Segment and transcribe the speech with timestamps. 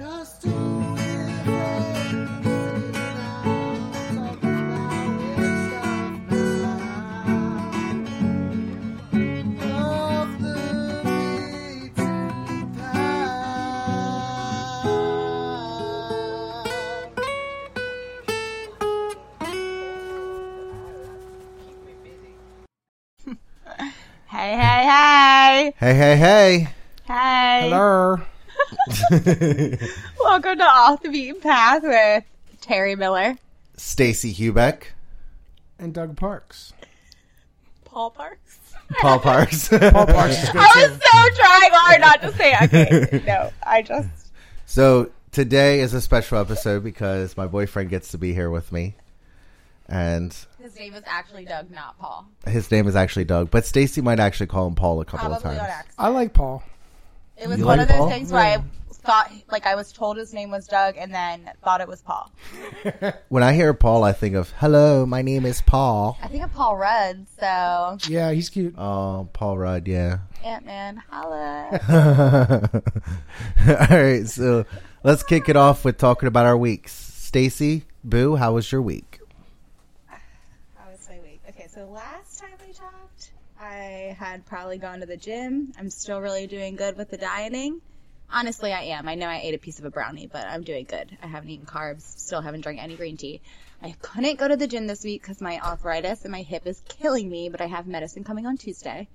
[0.00, 0.06] Hey,
[24.56, 25.74] hey, hey.
[25.76, 26.68] Hey, hey, hey.
[27.06, 27.68] Hey.
[27.68, 28.16] Hello.
[29.10, 32.24] Welcome to Off the Beaten Path with
[32.60, 33.36] Terry Miller,
[33.76, 34.84] Stacey Hubeck.
[35.78, 36.72] And Doug Parks.
[37.84, 38.58] Paul Parks.
[39.00, 39.68] Paul Parks.
[39.70, 41.00] Paul Parks is good I was too.
[41.04, 42.62] so trying hard not to say it.
[42.74, 43.22] Okay.
[43.26, 44.08] No, I just.
[44.66, 48.94] so today is a special episode because my boyfriend gets to be here with me.
[49.88, 52.26] And His name is actually Doug, not Paul.
[52.46, 55.36] his name is actually Doug, but Stacey might actually call him Paul a couple Probably
[55.38, 55.68] of on times.
[55.68, 55.94] accident.
[55.98, 56.62] I like Paul.
[57.40, 58.10] It was You one like of those Paul?
[58.10, 61.80] things where I thought, like, I was told his name was Doug and then thought
[61.80, 62.30] it was Paul.
[63.30, 66.18] When I hear Paul, I think of, hello, my name is Paul.
[66.22, 68.74] I think of Paul Rudd, so Yeah, he's cute.
[68.76, 70.18] Oh, Paul Rudd, yeah.
[70.44, 72.70] Ant Man, holla.
[73.68, 74.64] All right, so
[75.02, 76.92] let's kick it off with talking about our weeks.
[76.92, 79.20] Stacey, Boo, how was your week?
[80.08, 81.40] How was my week?
[81.48, 82.09] Okay, so last time we talked,
[84.08, 85.72] I had probably gone to the gym.
[85.78, 87.80] I'm still really doing good with the dieting.
[88.30, 89.08] Honestly, I am.
[89.08, 91.16] I know I ate a piece of a brownie, but I'm doing good.
[91.22, 93.40] I haven't eaten carbs, still haven't drank any green tea.
[93.82, 96.82] I couldn't go to the gym this week because my arthritis and my hip is
[96.88, 99.08] killing me, but I have medicine coming on Tuesday.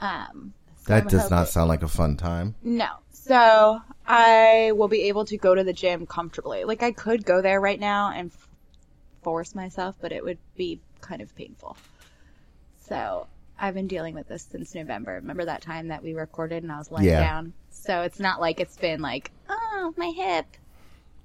[0.00, 2.54] Um, so That I'm does not sound like a fun time.
[2.62, 2.88] no.
[3.10, 6.64] So I will be able to go to the gym comfortably.
[6.64, 8.48] Like I could go there right now and f-
[9.22, 11.76] force myself, but it would be kind of painful.
[12.88, 13.26] So
[13.58, 15.14] I've been dealing with this since November.
[15.14, 17.20] Remember that time that we recorded and I was laying Yeah.
[17.20, 17.52] down?
[17.70, 20.46] So it's not like it's been like, oh, my hip.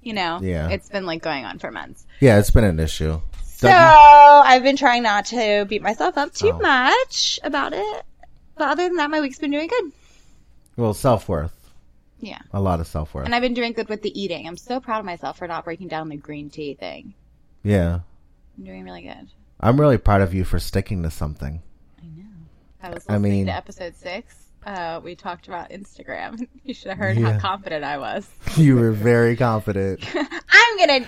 [0.02, 0.40] You know?
[0.42, 0.68] Yeah.
[0.70, 2.06] It's been like going on for months.
[2.20, 3.20] Yeah, it's been an issue.
[3.44, 6.58] So I've been trying not to beat myself up too Oh.
[6.58, 8.02] much about it.
[8.56, 9.92] But other than that, my week's been doing good.
[10.76, 11.56] Well, self worth.
[12.20, 12.38] Yeah.
[12.52, 13.24] A lot of self worth.
[13.26, 14.46] And I've been doing good with the eating.
[14.48, 17.14] I'm so proud of myself for not breaking down the green tea thing.
[17.62, 18.00] Yeah.
[18.58, 19.28] I'm doing really good.
[19.60, 21.62] I'm really proud of you for sticking to something.
[22.82, 22.88] I.
[22.88, 24.36] I was I listening mean- to episode six.
[24.64, 26.46] Uh, we talked about Instagram.
[26.64, 27.32] You should have heard Yeah.
[27.32, 28.28] how confident I was.
[28.56, 30.04] You were very confident.
[30.14, 31.06] I'm gonna do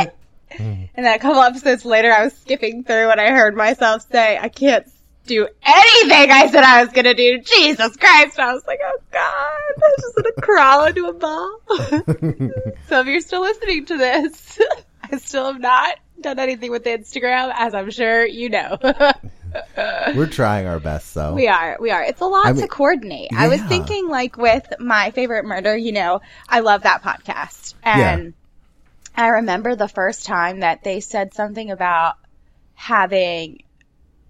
[0.00, 0.14] it.
[0.58, 4.36] and then a couple episodes later, I was skipping through and I heard myself say,
[4.38, 4.86] "I can't
[5.26, 8.38] do anything I said I was gonna do." Jesus Christ!
[8.40, 11.60] I was like, "Oh God, I'm just gonna crawl into a ball."
[12.88, 14.58] so if you're still listening to this,
[15.02, 18.78] I still have not done anything with Instagram, as I'm sure you know.
[20.16, 21.34] We're trying our best, though.
[21.34, 22.02] We are, we are.
[22.02, 23.30] It's a lot I to mean- coordinate.
[23.36, 27.74] I was thinking, like, with my favorite murder, you know, I love that podcast.
[27.82, 28.34] And
[29.14, 32.16] I remember the first time that they said something about
[32.74, 33.62] having,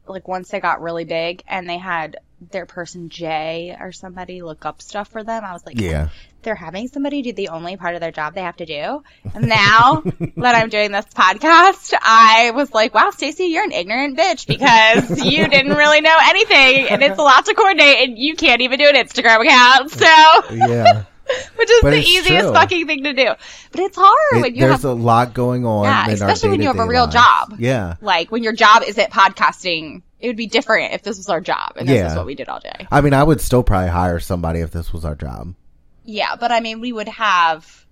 [0.07, 2.19] like, once they got really big and they had
[2.51, 5.45] their person Jay or somebody look up stuff for them.
[5.45, 6.09] I was like, Yeah.
[6.43, 9.03] they're having somebody do the only part of their job they have to do.
[9.35, 10.03] And now
[10.37, 15.25] that I'm doing this podcast, I was like, wow, Stacey, you're an ignorant bitch because
[15.25, 18.79] you didn't really know anything and it's a lot to coordinate and you can't even
[18.79, 19.91] do an Instagram account.
[19.91, 21.05] So, Yeah.
[21.57, 22.53] which is But the easiest true.
[22.53, 23.35] fucking thing to do.
[23.73, 25.85] But it's hard It- when you there's have, a lot going on.
[25.85, 27.15] Yeah, in our especially when you have a real lives.
[27.15, 27.55] job.
[27.59, 27.97] Yeah.
[28.01, 31.73] like when your job isn't podcasting, it would be different if this was our job
[31.77, 32.11] and this Yeah.
[32.11, 32.87] is what we did all day.
[32.91, 35.55] I mean, I would still probably hire somebody if this was our job.
[36.05, 37.85] Yeah, but I mean, we would have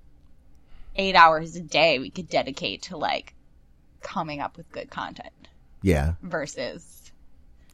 [0.97, 3.35] eight hours a day we could dedicate to like
[4.01, 5.33] coming up with good content
[5.83, 6.13] Yeah.
[6.23, 6.94] versus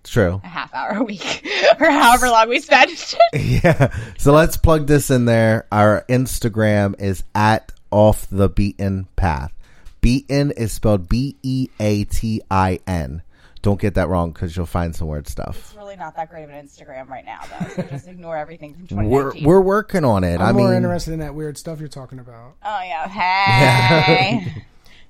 [0.05, 0.41] True.
[0.43, 1.47] a half hour a week
[1.81, 2.91] or however long we spend.
[3.35, 3.93] Yeah.
[4.19, 5.67] So let's plug this in there.
[5.71, 9.53] Our Instagram is at off the beaten path.
[10.01, 13.23] Beaten is spelled B E A T I N.
[13.63, 15.59] Don't get that wrong because you'll find some weird stuff.
[15.59, 17.69] it's really not that great of an Instagram right now, though.
[17.69, 20.41] So just ignore everything from We're we're working on it.
[20.41, 22.55] I'm I more interested in that weird stuff you're talking about.
[22.65, 23.07] oh yeah,
[24.03, 24.65] hey.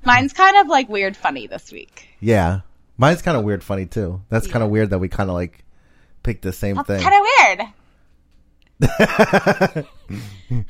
[0.04, 2.08] Mine's kind of like weird, funny this week.
[2.18, 2.60] yeah,
[3.00, 4.20] mine's kind of weird, funny too.
[4.28, 5.64] That's kind of weird that we kind of like
[6.22, 7.02] picked the same That's thing.
[7.02, 7.68] kind of weird.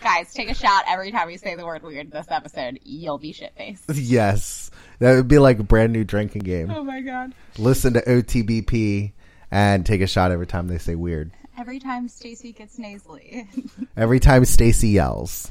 [0.03, 2.79] Guys, take a shot every time we say the word weird this episode.
[2.85, 3.89] You'll be shit faced.
[3.95, 6.71] yes, that would be like a brand new drinking game.
[6.71, 7.35] Oh my god.
[7.59, 9.13] Listen to OTBP
[9.51, 11.33] and take a shot every time they say weird.
[11.59, 13.47] Every time Stacey gets nasally.
[13.97, 15.51] Every time Stacey yells.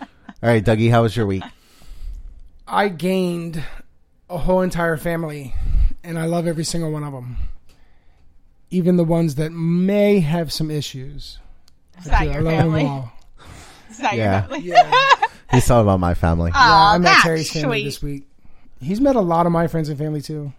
[0.00, 0.06] All
[0.42, 1.42] right, Dougie, how was your week?
[2.66, 3.62] I gained
[4.30, 5.54] a whole entire family,
[6.04, 7.36] and I love every single one of them.
[8.70, 11.38] Even the ones that may have some issues.
[11.98, 12.84] Is that I your love them family?
[12.86, 13.12] all.
[13.90, 14.40] Is that Yeah.
[14.40, 14.68] your family?
[14.68, 15.26] Yeah.
[15.52, 16.50] He's talking about my family.
[16.52, 17.84] Yeah, I met that's Terry's family sweet.
[17.84, 18.28] this week.
[18.80, 20.52] He's met a lot of my friends and family too.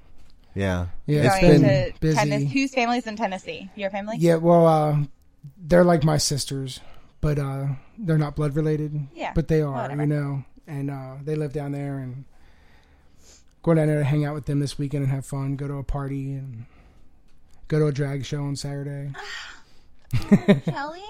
[0.53, 0.88] Yeah.
[1.06, 2.18] Yeah, It's it's Going been to busy.
[2.18, 2.45] Tennessee.
[2.45, 3.69] Whose family's in Tennessee?
[3.75, 4.15] Your family?
[4.19, 4.98] Yeah, well, uh,
[5.57, 6.80] they're like my sisters,
[7.19, 7.65] but uh,
[7.98, 8.98] they're not blood related.
[9.13, 10.01] Yeah, but they are, whatever.
[10.03, 12.24] you know, and uh, they live down there, and
[13.65, 15.73] going down there to hang out with them this weekend and have fun, go to
[15.77, 16.65] a party, and
[17.67, 19.12] go to a drag show on Saturday.
[20.65, 21.01] Kelly?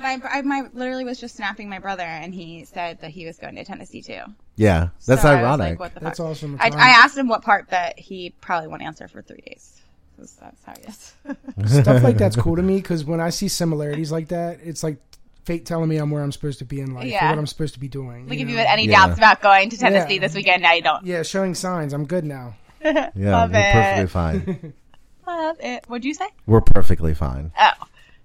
[0.00, 3.38] My, I my literally was just snapping my brother, and he said that he was
[3.38, 4.22] going to Tennessee too.
[4.56, 4.88] Yeah.
[5.06, 5.70] That's So I was ironic.
[5.72, 6.28] like, what the That's fuck?
[6.28, 6.56] awesome.
[6.58, 9.82] I, I asked him what part, but he probably won't answer for three days.
[10.16, 11.80] That's how he is.
[11.82, 14.96] Stuff like that's cool to me because when I see similarities like that, it's like
[15.44, 17.26] fate telling me I'm where I'm supposed to be in life, Yeah.
[17.26, 18.28] or what I'm supposed to be doing.
[18.28, 19.06] Like you if you had any Yeah.
[19.06, 20.20] doubts about going to Tennessee Yeah.
[20.20, 21.04] this weekend, now you don't.
[21.06, 21.92] yeah, showing signs.
[21.92, 22.54] I'm good now.
[22.84, 23.72] yeah, Love we're it.
[23.72, 24.72] perfectly fine.
[25.26, 25.84] Love it.
[25.88, 26.26] What'd you say?
[26.46, 27.52] We're perfectly fine.
[27.58, 27.70] Oh,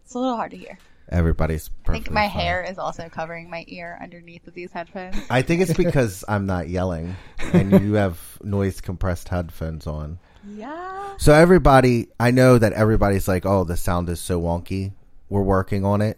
[0.04, 0.77] it's a little hard to hear.
[1.12, 2.30] Everybody's I think my fine.
[2.30, 5.16] hair is also covering my ear underneath of these headphones.
[5.30, 7.16] I think it's because I'm not yelling
[7.51, 10.19] and you have noise compressed headphones on.
[10.48, 11.16] Yeah.
[11.18, 14.92] So everybody, I know that everybody's like, "Oh, the sound is so wonky."
[15.30, 16.18] We're working on it,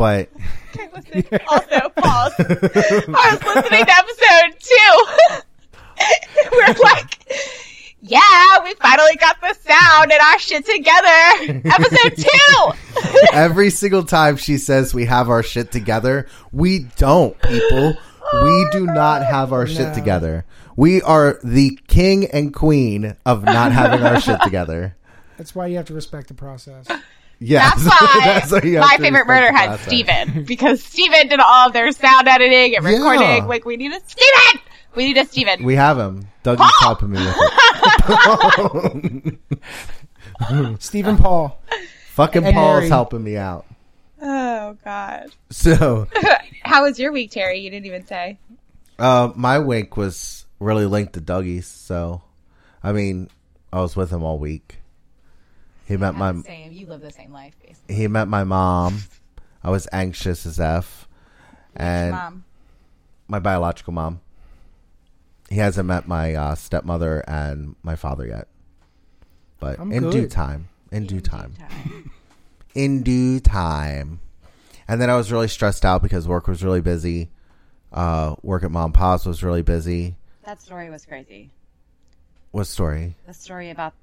[0.00, 0.30] but
[0.74, 1.40] Okay, listen.
[1.46, 2.32] Also, pause.
[2.38, 5.42] I was listening to episode two.
[6.52, 7.18] We're like,
[8.00, 11.60] yeah, we finally got the sound and our shit together.
[11.68, 13.16] Episode two.
[13.34, 17.90] every single time she says we have our shit together, we don't, people.
[17.90, 17.98] We
[18.32, 19.94] oh, do not have our shit No.
[19.94, 20.46] together.
[20.76, 24.96] We are the king and queen of not having our shit together.
[25.36, 26.86] That's why you have to respect the process.
[27.40, 27.74] Yes.
[27.84, 29.86] That's why That's why you have my favorite murder the had process.
[29.86, 32.90] Steven because Steven did all of their sound editing and Yeah.
[32.92, 33.46] recording.
[33.46, 34.60] Like, we need a Steven!
[34.94, 35.62] We need a Steven.
[35.64, 36.26] We have him.
[36.42, 37.36] Dougie's helping me with
[39.20, 39.38] it.
[40.80, 41.60] Stephen Paul.
[42.10, 42.88] Fucking And Paul's Mary.
[42.88, 43.66] helping me out.
[44.20, 45.26] oh, God.
[45.50, 46.08] So,
[46.62, 47.60] How was your week, Terry?
[47.60, 48.38] You didn't even say.
[48.98, 51.66] uh, my wink was really linked to Dougie's.
[51.66, 52.22] So,
[52.82, 53.30] I mean,
[53.72, 54.79] I was with him all week.
[55.90, 56.70] He met my Same.
[56.70, 57.96] You live the same life, basically.
[57.96, 59.00] he met my mom.
[59.64, 61.08] I was anxious as f,
[61.74, 62.44] and Mom.
[63.26, 64.20] my biological mom.
[65.48, 68.46] He hasn't met my uh, stepmother and my father yet,
[69.58, 70.68] but I'm in due time.
[70.92, 71.54] In due time.
[72.76, 74.20] In due time.
[74.86, 77.30] And then I was really stressed out because work was really busy.
[77.92, 80.14] Uh, work at mom and pop's was really busy.
[80.44, 81.50] That story was crazy.
[82.52, 83.16] What story?
[83.26, 83.94] The story about.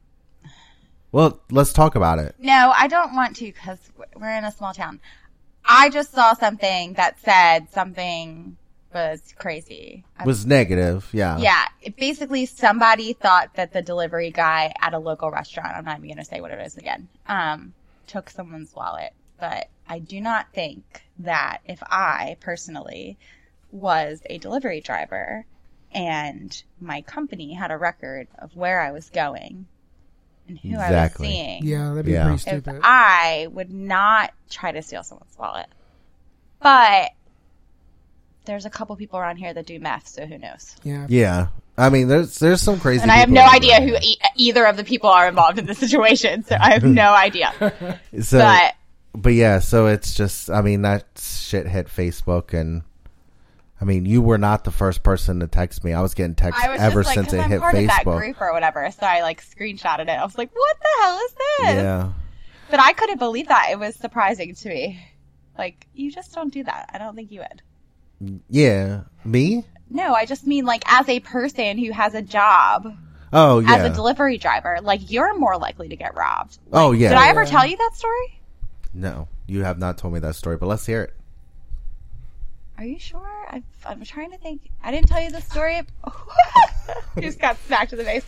[1.18, 2.36] Well, let's talk about it.
[2.38, 3.80] No, I don't want to because
[4.16, 5.00] we're in a small town.
[5.66, 8.56] I just saw something that said something
[8.94, 10.06] was crazy.
[10.24, 11.40] Was negative, yeah.
[11.40, 15.98] yeah, it basically somebody thought that the delivery guy at a local restaurant, I'm not
[15.98, 17.74] even going to say what it is again, um,
[18.06, 19.12] took someone's wallet.
[19.40, 23.18] But I do not think that if I personally
[23.72, 25.48] was a delivery driver
[25.92, 29.66] and my company had a record of where I was going
[30.48, 31.28] and who Exactly.
[31.28, 32.24] I was seeing, Yeah, that'd be Yeah.
[32.24, 32.80] pretty if stupid.
[32.84, 35.68] I would not try to steal someone's wallet.
[36.62, 37.12] But
[38.46, 40.76] there's a couple people around here that do meth, so who knows?
[40.84, 41.06] yeah.
[41.10, 41.48] Yeah.
[41.80, 43.04] I mean, there's there's some crazy.
[43.04, 43.88] And I have no idea there.
[43.90, 47.14] who e- either of the people are involved in the situation, so I have no
[47.14, 47.54] idea.
[48.20, 48.74] So, But
[49.14, 52.82] but yeah, so it's just, I mean, that shit hit Facebook, and
[53.80, 55.94] I mean, you were not the first person to text me.
[55.94, 57.86] I was getting texts I was ever just like, since it I'm hit part of
[57.88, 58.18] that Facebook.
[58.18, 60.10] group or whatever, so I like screenshotted it.
[60.10, 62.12] I was like, "What the hell is this?" Yeah,
[62.72, 63.68] But I couldn't believe that.
[63.72, 65.00] It was surprising to me.
[65.58, 66.90] Like, you just don't do that.
[66.94, 68.42] I don't think you would.
[68.50, 69.64] yeah, me.
[69.90, 72.92] No, I just mean like as a person who has a job
[73.32, 73.76] Oh yeah.
[73.76, 76.58] as a delivery driver, like you're more likely to get robbed.
[76.74, 77.10] oh yeah.
[77.10, 77.50] Did I ever Yeah.
[77.50, 78.42] tell you that story?
[78.94, 81.14] No, you have not told me that story, but let's hear it.
[82.78, 83.28] Are you sure?
[83.50, 84.62] I, I'm trying to think.
[84.84, 85.82] I didn't tell you the story.
[87.16, 88.24] you just got smacked in the face.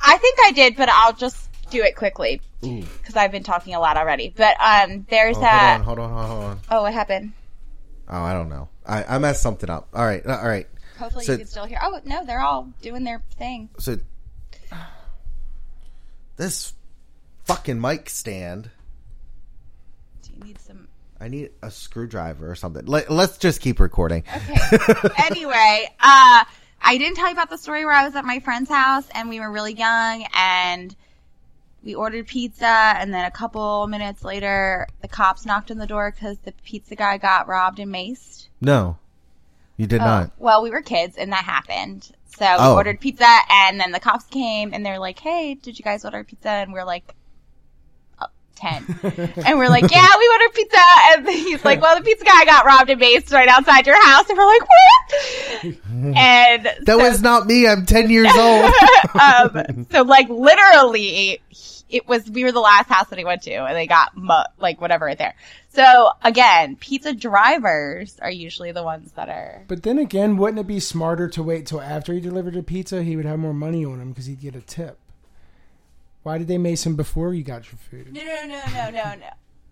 [0.00, 3.80] I think I did, but I'll just do it quickly because I've been talking a
[3.80, 4.32] lot already.
[4.36, 5.82] But um, there's Oh, a.
[5.84, 6.60] hold on, hold on, hold on.
[6.70, 7.32] Oh, what happened?
[8.08, 8.68] Oh, I don't know.
[8.86, 9.88] I, I messed something up.
[9.94, 10.66] All right, all right.
[10.98, 11.78] Hopefully So- you can still hear.
[11.82, 13.68] Oh no, they're all doing their thing.
[13.78, 13.98] So
[16.36, 16.74] this
[17.44, 18.70] fucking mic stand.
[20.22, 20.88] Do you need some?
[21.26, 22.86] I need a screwdriver or something.
[22.86, 24.22] Let, let's just keep recording.
[24.32, 24.78] Okay.
[25.28, 26.44] anyway, uh,
[26.80, 29.28] I didn't tell you about the story where I was at my friend's house and
[29.28, 30.94] we were really young and
[31.82, 36.12] we ordered pizza and then a couple minutes later the cops knocked on the door
[36.12, 38.46] because the pizza guy got robbed and maced.
[38.60, 38.96] No,
[39.76, 40.30] you did not.
[40.38, 42.08] Well, we were kids and that happened.
[42.38, 42.74] So we Oh.
[42.76, 46.22] ordered pizza and then the cops came and they're like, "Hey, did you guys order
[46.22, 47.12] pizza?" And we're like, "Uh,
[48.56, 48.84] 10.
[49.46, 50.78] and we're like, "Yeah, we want our pizza."
[51.12, 54.28] And he's like, "Well, the pizza guy got robbed and maced right outside your house."
[54.28, 55.64] And we're like, "What?"
[56.16, 57.66] and That so, was not me.
[57.68, 58.72] I'm 10 years old.
[59.20, 61.40] um, so like literally
[61.88, 64.34] it was we were the last house that he went to and they got mu-
[64.58, 65.36] like whatever right there
[65.68, 70.66] so again pizza drivers are usually the ones that are But then again, wouldn't it
[70.66, 73.04] be smarter to wait till after he delivered the pizza?
[73.04, 74.98] He would have more money on him because he'd get a tip.
[76.26, 78.12] Why did they mace him before you got your food?
[78.12, 79.30] no no no no no no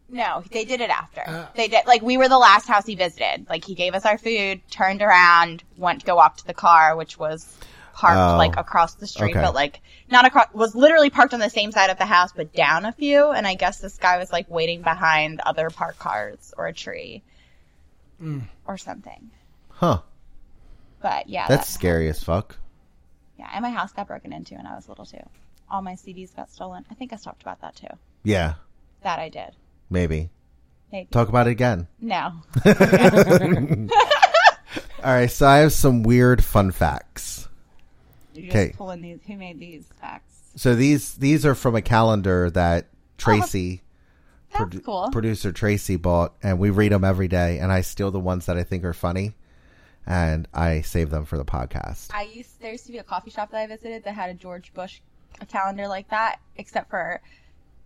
[0.08, 1.46] no they did it after Uh.
[1.56, 4.18] they did like we were the last house he visited like he gave us our
[4.18, 7.56] food turned around went to go walk to the car which was
[7.94, 8.37] parked Oh.
[8.37, 9.40] like across the street Okay.
[9.40, 9.80] but like
[10.11, 12.92] not across was literally parked on the same side of the house but down a
[12.92, 16.73] few and i guess this guy was like waiting behind other parked cars or a
[16.73, 17.23] tree
[18.23, 18.42] Mm.
[18.66, 19.30] or something
[19.70, 20.02] Huh.
[21.02, 22.56] but yeah That's that- scary as fuck.
[23.38, 25.18] yeah and my house got broken into when i was little too
[25.71, 27.87] all my cds got stolen i think i talked about that too
[28.23, 28.54] Yeah,
[29.02, 29.50] that i did
[29.90, 30.30] maybe.
[30.92, 31.88] maybe Talk about it again.
[32.00, 32.33] no
[35.04, 37.47] All right, so I have some weird fun facts.
[38.37, 38.73] Okay.
[38.76, 42.97] pulling these who made these facts So these these are from a calendar that oh,
[43.18, 43.83] Tracy,
[44.50, 47.59] that's produ- cool producer Tracy bought, and we read them every day.
[47.59, 49.35] And I steal the ones that I think are funny,
[50.06, 52.09] and I save them for the podcast.
[52.14, 54.35] I used there used to be a coffee shop that I visited that had a
[54.35, 55.00] George Bush
[55.41, 57.21] a calendar like that, except for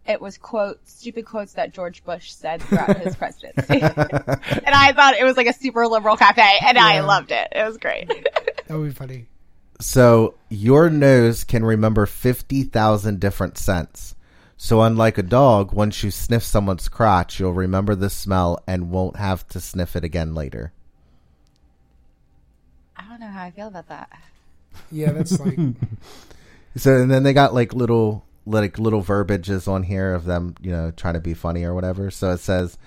[0.08, 3.80] it was quotes, stupid quotes that George Bush said throughout his presidency.
[3.82, 7.48] and I thought it was like a super liberal cafe, and I loved it.
[7.52, 8.10] It was great.
[8.66, 9.24] That would be funny.
[9.80, 14.14] So your nose can remember fifty thousand different scents.
[14.58, 19.16] So unlike a dog, once you sniff someone's crotch, you'll remember the smell and won't
[19.16, 20.74] have to sniff it again later.
[22.94, 24.10] I don't know how I feel about that.
[24.92, 25.58] Yeah, that's like
[26.78, 30.70] So and then they got like little like little verbiages on here of them, you
[30.70, 32.10] know, trying to be funny or whatever.
[32.10, 32.78] So it says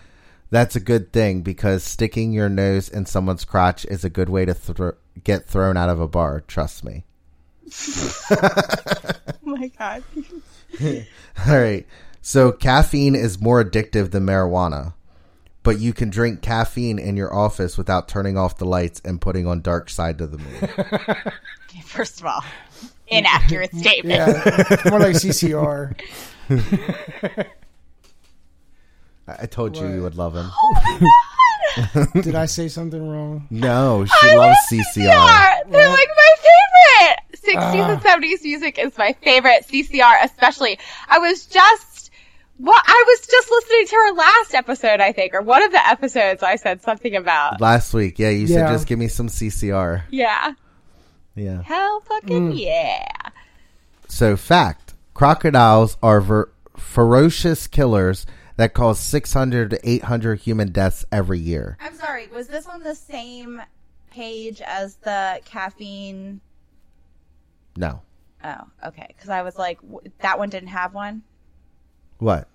[0.50, 4.46] that's a good thing because sticking your nose in someone's crotch is a good way
[4.46, 6.42] to thro- get thrown out of a bar.
[6.42, 7.04] Trust me.
[9.44, 10.04] Oh my god.
[11.48, 11.86] All right.
[12.22, 14.94] So caffeine is more addictive than marijuana,
[15.64, 19.48] but you can drink caffeine in your office without turning off the lights and putting
[19.48, 21.34] on dark side of the moon.
[21.72, 22.44] Okay, first of all,
[23.12, 24.20] inaccurate statement.
[24.46, 26.00] yeah, more like CCR.
[26.50, 27.46] I
[29.42, 30.50] I told you you would love him.
[32.22, 33.48] Did I say something wrong?
[33.50, 35.72] No, she I loves love CCR.
[35.72, 37.18] They're like my favorite.
[37.34, 37.92] 60s Ah.
[37.94, 39.66] and 70s music is my favorite.
[39.68, 40.78] CCR especially.
[41.08, 42.12] I was just,
[42.60, 45.88] well, I was just listening to her last episode, I think, or one of the
[45.88, 47.62] episodes I said something about.
[47.62, 50.04] Last week, yeah, you said just give me some CCR.
[50.12, 50.54] Yeah.
[51.36, 51.62] Yeah.
[51.64, 53.08] Hell fucking yeah.
[54.08, 58.26] So, fact crocodiles are ver- ferocious killers
[58.58, 61.78] that cause 600 to 800 human deaths every year.
[61.82, 63.62] I'm sorry, was this on the same
[64.12, 66.42] page as the caffeine?
[67.78, 68.02] No.
[68.44, 69.06] Oh, okay.
[69.16, 71.22] Because I was like, w- that one didn't have one.
[72.18, 72.48] What?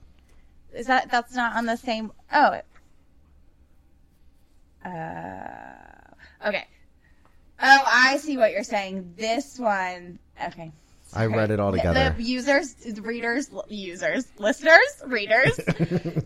[0.75, 2.13] Is that that's not on the same?
[2.33, 2.53] Oh.
[2.53, 2.67] it-
[4.85, 6.67] Uh, okay.
[7.61, 9.15] Oh, I see what you're saying.
[9.17, 10.19] This one.
[10.43, 10.73] Okay.
[11.15, 12.15] I read it all together.
[12.17, 15.57] The users, readers, users, listeners, readers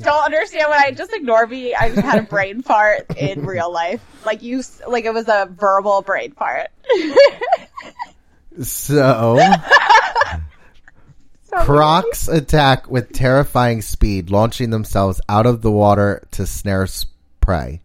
[0.00, 1.74] don't understand what I just ignore me.
[1.74, 4.00] I just had a brain fart in real life.
[4.24, 6.68] Like you, like it was a verbal brain fart.
[8.62, 9.38] So,
[11.44, 16.88] So crocs attack with terrifying speed, launching themselves out of the water to snare
[17.40, 17.80] prey,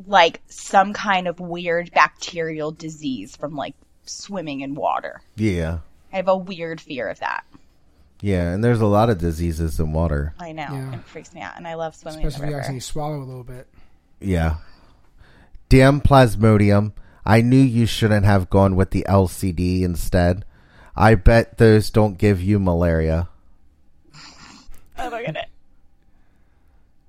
[0.07, 5.21] like some kind of weird bacterial disease from like swimming in water.
[5.35, 5.79] Yeah.
[6.11, 7.45] I have a weird fear of that.
[8.21, 10.33] Yeah, and there's a lot of diseases in water.
[10.39, 10.67] I know.
[10.71, 10.93] Yeah.
[10.95, 11.57] It freaks me out.
[11.57, 12.59] And I love swimming Especially if you river.
[12.59, 13.67] accidentally swallow a little bit.
[14.21, 14.57] Yeah.
[15.69, 16.93] Damn Plasmodium.
[17.25, 20.45] I knew you shouldn't have gone with the LCD instead.
[20.95, 23.29] I bet those don't give you malaria.
[24.97, 25.37] Oh my god.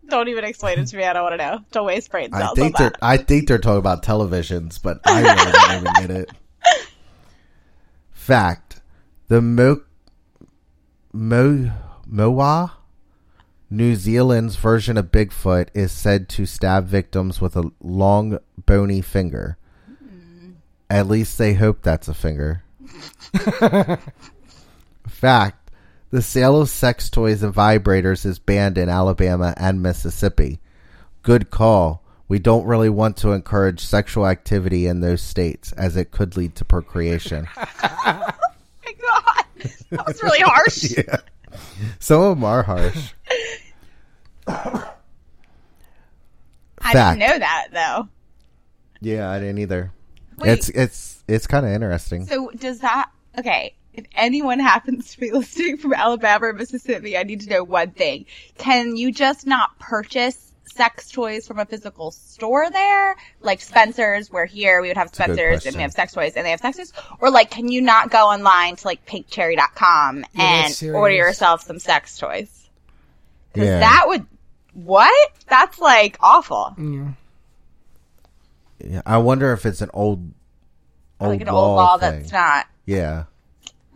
[0.09, 1.05] Don't even explain it to me.
[1.05, 1.61] I don't want to know.
[1.73, 2.99] Don't waste brain I think on they're that.
[3.03, 6.31] I think they're talking about televisions, but I really don't even get it.
[8.13, 8.81] Fact:
[9.29, 9.83] The Mo
[11.13, 11.71] Mo
[12.07, 12.73] Moa,
[13.71, 19.57] New Zealand's version of Bigfoot, is said to stab victims with a long, bony finger.
[19.87, 20.53] Hmm.
[20.91, 22.64] At least they hope that's a finger.
[25.09, 25.71] Fact:
[26.11, 30.61] The sale of sex toys and vibrators is banned in Alabama and Mississippi.
[31.23, 32.03] Good call.
[32.29, 36.55] We don't really want to encourage sexual activity in those states as it could lead
[36.57, 37.47] to procreation.
[38.87, 39.45] Oh my god.
[39.91, 40.91] That was really harsh.
[40.99, 41.17] yeah.
[41.99, 43.13] Some of them are harsh.
[44.47, 44.93] I
[46.93, 47.19] Fact.
[47.19, 48.09] didn't know that though.
[49.01, 49.91] Yeah, I didn't either.
[50.37, 50.51] Wait.
[50.51, 52.27] It's it's it's kind of interesting.
[52.27, 53.75] So does that okay?
[53.93, 57.91] If anyone happens to be listening from Alabama or Mississippi, I need to know one
[57.93, 58.27] thing:
[58.59, 64.31] Can you just not purchase sex toys from a physical store there, like Spencer's?
[64.33, 65.77] Where here we would have Spencer's and question.
[65.77, 68.27] we have sex toys, and they have sex toys, or like, can you not go
[68.27, 72.69] online to like pinkcherry.com Yeah, and order yourself some sex toys?
[73.53, 73.79] Because Yeah.
[73.81, 74.27] that would
[74.73, 75.33] what?
[75.47, 76.75] That's like awful.
[76.77, 77.09] Yeah.
[78.85, 80.33] Yeah, I wonder if it's an old
[81.21, 82.21] old like an old law thing.
[82.21, 83.25] that's not yeah.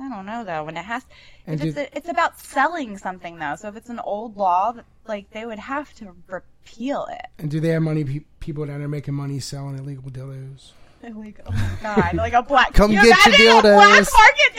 [0.01, 0.65] I don't know though.
[0.65, 1.05] When it has,
[1.47, 3.57] And if it's, a, it's about selling something though.
[3.57, 7.27] So if it's an old law, that like they would have to repeal it.
[7.39, 8.05] And do they have money?
[8.05, 10.73] Pe- people down there making money selling illegal dildos.
[11.03, 12.73] Like, oh my god, like a black.
[12.75, 14.13] Come you get your a black dildos.
[14.13, 14.57] market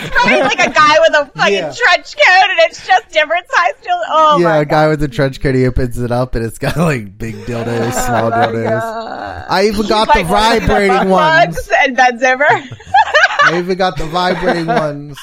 [0.00, 0.26] dildo.
[0.26, 0.56] Yes.
[0.56, 1.72] Like a guy with a fucking Yeah.
[1.76, 4.02] trench coat, and it's just different size dildo.
[4.08, 6.76] Oh yeah, a guy with a trench coat, he opens it up and it's got
[6.76, 9.46] like big dildos, small dildos.
[9.48, 10.26] I even got the Like,
[10.62, 11.70] vibrating ones.
[11.78, 12.44] and bends over.
[13.44, 15.18] I even got the vibrating ones.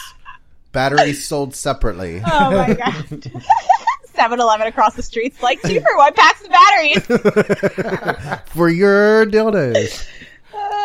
[0.72, 2.22] Batteries sold separately.
[2.26, 3.32] oh my god.
[4.16, 8.42] 7-Eleven across the streets, like two for one packs of batteries.
[8.48, 10.08] for your dildos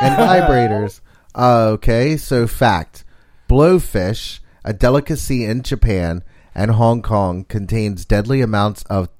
[0.03, 1.01] and vibrators.
[1.35, 3.05] Uh, okay, so fact:
[3.53, 9.11] blowfish, a delicacy in Japan and Hong Kong, contains deadly amounts of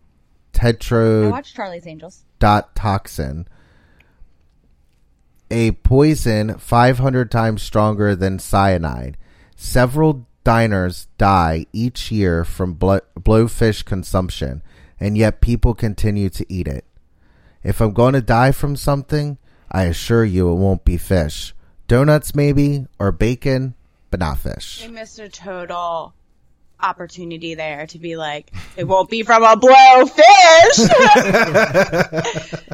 [0.55, 2.25] I tetrodotoxin, watched Charlie's Angels.
[2.39, 3.47] Dot toxin,
[5.51, 9.19] a poison 500 times stronger than cyanide.
[9.55, 14.63] Several diners die each year from blo- blowfish consumption,
[14.99, 16.87] and yet people continue to eat it.
[17.63, 19.37] If I'm going to die from something,
[19.71, 21.55] I assure you it won't be fish.
[21.87, 23.75] Donuts, maybe, or bacon,
[24.13, 24.83] but not fish.
[24.83, 26.15] They missed a total
[26.79, 30.89] opportunity there to be like, it won't be from a blowfish.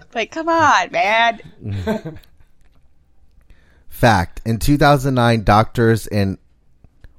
[0.15, 2.19] like, come on, man.
[3.89, 6.39] Fact In 2009, doctors in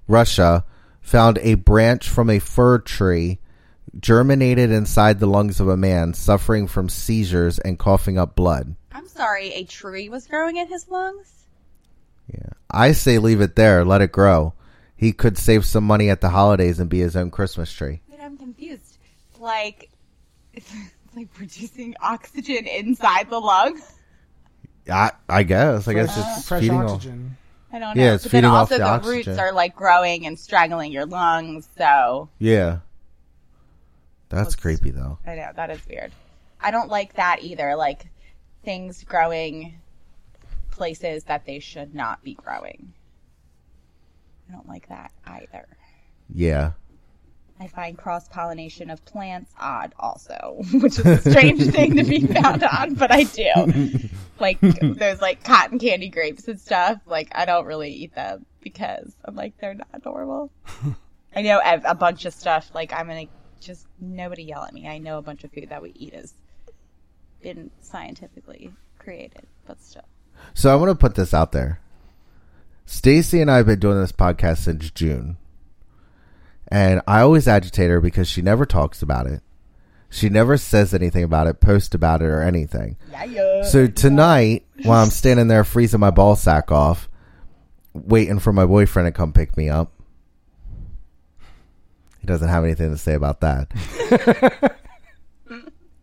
[0.08, 0.66] Russia
[1.00, 3.40] found a branch from a fir tree
[3.98, 8.76] germinated inside the lungs of a man suffering from seizures and coughing up blood.
[8.92, 11.39] I'm sorry, a tree was growing in his lungs?
[12.34, 12.50] Yeah.
[12.70, 14.54] I say leave it there, let it grow.
[14.96, 18.02] He could save some money at the holidays and be his own Christmas tree.
[18.10, 18.98] Wait, I'm confused.
[19.40, 19.90] Like,
[20.54, 20.72] it's
[21.16, 23.82] like producing oxygen inside the lung?
[24.92, 25.88] I, I guess.
[25.88, 27.38] I guess Fresh- it's fresh feeding off- oxygen.
[27.72, 28.04] I don't know.
[28.04, 29.16] Yeah, it's but then feeding off also the the, oxygen.
[29.34, 32.80] roots are like growing and strangling your lungs, so Yeah.
[34.30, 35.18] That's creepy though.
[35.26, 36.12] I know that is weird.
[36.62, 37.76] I don't like that either.
[37.76, 38.08] Like
[38.64, 39.80] things growing
[40.80, 42.94] places that they should not be growing.
[44.48, 45.68] I don't like that either.
[46.34, 46.72] Yeah.
[47.60, 52.26] I find cross pollination of plants odd, also, which is a strange thing to be
[52.34, 54.10] found on, but I do.
[54.40, 57.02] Like those like cotton candy grapes and stuff.
[57.06, 60.50] Like I don't really eat them because I'm like they're not normal.
[61.36, 62.72] I know a, a bunch of stuff.
[62.74, 63.26] Like I'm gonna
[63.60, 64.88] just nobody yell at me.
[64.88, 66.34] I know a bunch of food that we eat has
[67.42, 70.06] been scientifically created, but still.
[70.54, 71.80] So I want to put this out there.
[72.86, 75.38] Stacey and I have been doing this podcast since June.
[76.68, 79.42] And I always agitate her because she never talks about it.
[80.10, 82.98] She never says anything about it, post about it, or anything.
[83.12, 87.08] Yeah, So tonight, while I'm standing there freezing my ball sack off,
[87.94, 89.92] waiting for my boyfriend to come pick me up,
[92.20, 94.78] he doesn't have anything to say about that.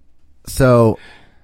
[0.47, 0.99] so,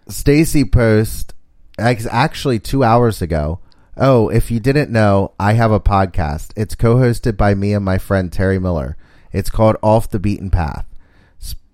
[0.08, 1.41] Stacey post ex-
[1.82, 3.60] actually two hours ago.
[3.96, 6.52] Oh, if you didn't know, I have a podcast.
[6.56, 8.96] It's co-hosted by me and my friend Terry Miller.
[9.32, 10.86] It's called Off the Beaten Path.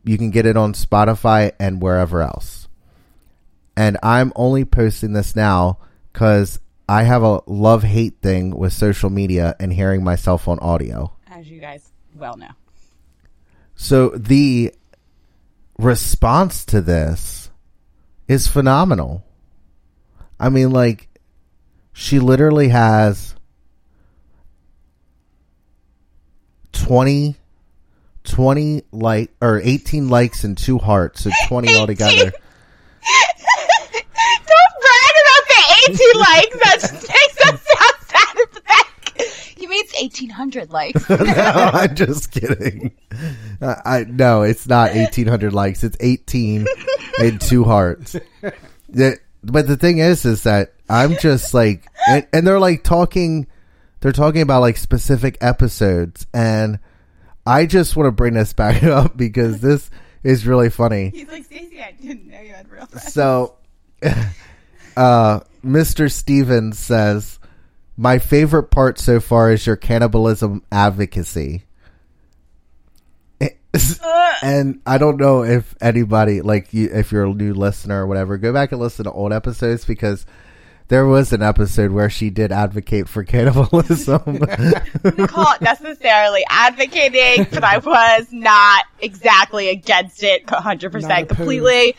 [0.04, 2.68] You can get it on Spotify and wherever else
[3.78, 5.78] and I'm only posting this now
[6.12, 11.12] because I have a love hate thing with social media and hearing myself on audio.
[11.28, 12.50] as you guys well know.
[13.76, 14.74] So the
[15.78, 17.50] response to this
[18.26, 19.24] is phenomenal.
[20.40, 21.08] I mean, like,
[21.92, 23.34] she literally has
[26.72, 27.36] 20,
[28.24, 32.30] 20 like, or 18 likes and two hearts, so 20 altogether.
[32.32, 32.34] Don't
[34.80, 36.56] brag about the 18 likes.
[36.58, 39.56] That makes us sound sad.
[39.60, 41.08] You mean it's 1800 likes?
[41.10, 42.92] no, I'm just kidding.
[43.60, 45.82] Uh, I no, it's not 1800 likes.
[45.82, 46.64] It's 18
[47.20, 48.14] and two hearts.
[48.88, 53.46] The- but the thing is, is that I'm just like, and, and they're like talking,
[54.00, 56.78] they're talking about like specific episodes, and
[57.46, 59.90] I just want to bring this back up because this
[60.22, 61.10] is really funny.
[61.14, 63.12] He's like, Stacey, I didn't know you had real friends.
[63.12, 63.56] So,
[64.96, 66.10] uh, Mr.
[66.10, 67.38] Stevens says,
[67.96, 71.64] My favorite part so far is your cannibalism advocacy.
[74.42, 78.38] And I don't know if anybody, like, you, if you're a new listener or whatever,
[78.38, 80.26] go back and listen to old episodes because
[80.88, 84.22] there was an episode where she did advocate for cannibalism.
[85.02, 91.94] wouldn't necessarily advocating, but I was not exactly against it 100% completely.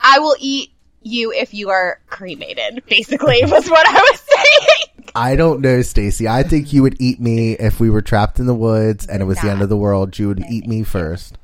[0.00, 5.10] I will eat you if you are cremated, basically, was what I was saying.
[5.14, 6.28] I don't know, Stacey.
[6.28, 9.24] I think you would eat me if we were trapped in the woods and it
[9.24, 10.18] was the end of the world.
[10.18, 11.38] You would eat me first.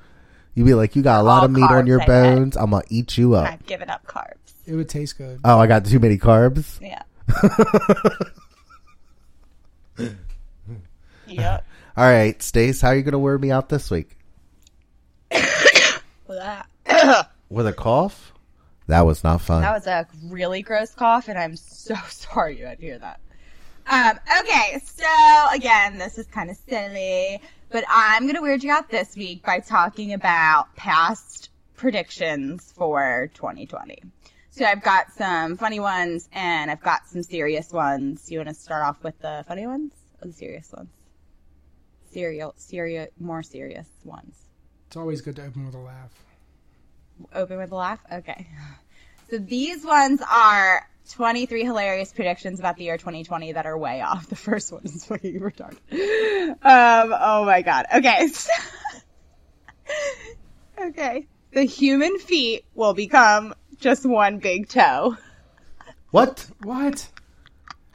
[0.55, 2.37] You'd be like, "You got a lot All of meat on your I bet.
[2.37, 2.57] bones.
[2.57, 4.35] I'm gonna eat you up." I've given up carbs.
[4.67, 5.41] It would taste good.
[5.45, 6.79] Oh, I got too many carbs.
[6.81, 7.03] Yeah.
[11.27, 11.65] yep.
[11.97, 14.17] All right, Stace, how are you gonna wear me out this week?
[16.31, 16.41] With
[17.67, 18.33] a cough?
[18.87, 19.63] That was not fun.
[19.63, 23.21] That was a really gross cough, and I'm so sorry you had to hear that.
[23.87, 25.05] Um, okay, so
[25.53, 29.61] again, this is kind of silly, but I'm gonna weird you out this week by
[29.61, 34.03] talking about past predictions for 2020.
[34.51, 38.31] So I've got some funny ones and I've got some serious ones.
[38.31, 39.93] You want to start off with the funny ones
[40.23, 40.91] or the serious ones?
[42.13, 44.37] Serial, serious, more serious ones.
[44.87, 46.13] It's always good to open with a laugh.
[47.35, 48.01] Open with a laugh?
[48.11, 48.47] Okay.
[49.31, 54.27] So these ones are 23 hilarious predictions about the year 2020 that are way off.
[54.29, 56.51] The first one is fucking retarded.
[56.51, 57.87] Um, oh my god.
[57.95, 58.29] Okay.
[60.81, 61.27] okay.
[61.53, 65.17] The human feet will become just one big toe.
[66.11, 66.49] what?
[66.63, 67.09] What?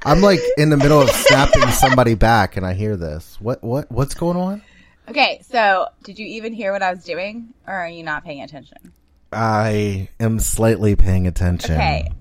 [0.05, 3.37] I'm like in the middle of snapping somebody back, and I hear this.
[3.41, 3.61] What?
[3.61, 3.91] What?
[3.91, 4.61] What's going on?
[5.09, 8.41] Okay, so did you even hear what I was doing, or are you not paying
[8.41, 8.93] attention?
[9.31, 11.75] I am slightly paying attention.
[11.75, 12.11] Okay.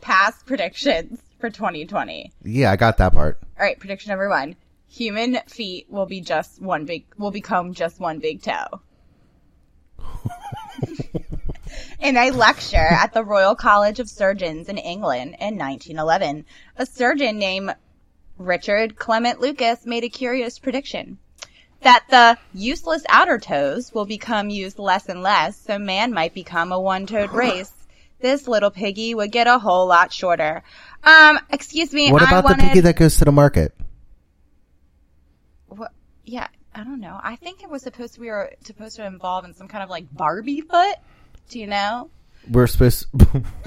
[0.00, 2.32] Past predictions for 2020.
[2.44, 3.40] Yeah, I got that part.
[3.58, 4.56] All right, prediction number one:
[4.88, 8.80] human feet will be just one big, will become just one big toe.
[12.00, 16.44] in a lecture at the Royal College of Surgeons in England in 1911,
[16.76, 17.74] a surgeon named
[18.38, 21.18] Richard Clement Lucas made a curious prediction
[21.82, 26.72] that the useless outer toes will become used less and less, so man might become
[26.72, 27.72] a one-toed race.
[28.20, 30.62] This little piggy would get a whole lot shorter.
[31.02, 32.12] Um, excuse me.
[32.12, 32.60] What about wanted...
[32.60, 33.74] the piggy that goes to the market?
[35.66, 35.92] What?
[36.24, 37.18] Yeah, I don't know.
[37.20, 39.90] I think it was supposed to, we were supposed to involve in some kind of
[39.90, 40.96] like Barbie foot.
[41.50, 42.10] Do you know?
[42.48, 43.06] We're supposed.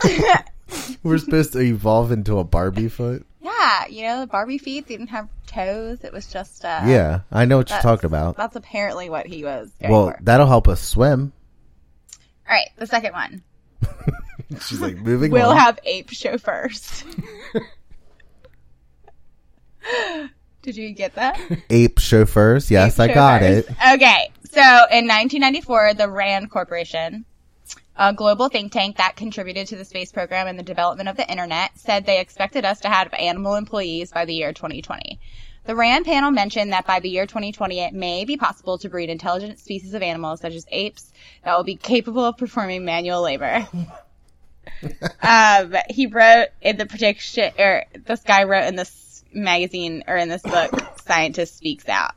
[1.04, 3.25] We're supposed to evolve into a Barbie foot.
[3.45, 6.03] Yeah, you know the Barbie feet they didn't have toes.
[6.03, 8.38] It was just uh, yeah, I know what you're talking about.
[8.38, 9.71] That's apparently what he was.
[9.79, 10.19] Well, for.
[10.23, 11.31] that'll help us swim.
[12.49, 12.69] all right.
[12.77, 13.43] The second one.
[14.62, 15.31] She's like moving.
[15.31, 15.58] We'll on.
[15.58, 17.03] have ape chauffeurs.
[20.63, 21.39] Did you get that?
[21.69, 22.71] ape chauffeurs.
[22.71, 23.69] Yes, I Ape got it.
[23.69, 27.25] Okay, so in 1994, the RAND Corporation,
[27.97, 31.29] a global think tank that contributed to the space program and the development of the
[31.29, 35.19] internet, said they expected us to have animal employees by the year 2020.
[35.65, 39.10] The RAND panel mentioned that by the year 2020, it may be possible to breed
[39.10, 41.12] intelligent species of animals, such as apes,
[41.43, 43.67] that will be capable of performing manual labor.
[45.23, 50.29] um, he wrote in the prediction, or this guy wrote in this magazine or in
[50.29, 50.71] this book,
[51.05, 52.13] Scientist Speaks Out.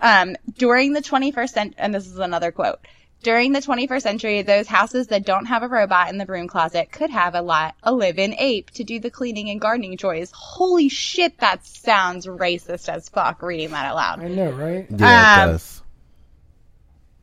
[0.00, 2.80] Um, during the 21st century, and this is another quote.
[3.24, 6.92] During the 21st century, those houses that don't have a robot in the broom closet
[6.92, 10.30] could have a lot a live-in ape to do the cleaning and gardening chores.
[10.30, 13.40] Holy shit, that sounds racist as fuck.
[13.42, 14.22] Reading that out loud.
[14.22, 14.86] I know, right?
[14.90, 15.82] Yeah, it Um, does.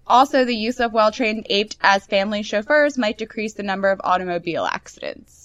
[0.08, 4.66] Also, the use of well-trained apes as family chauffeurs might decrease the number of automobile
[4.66, 5.41] accidents.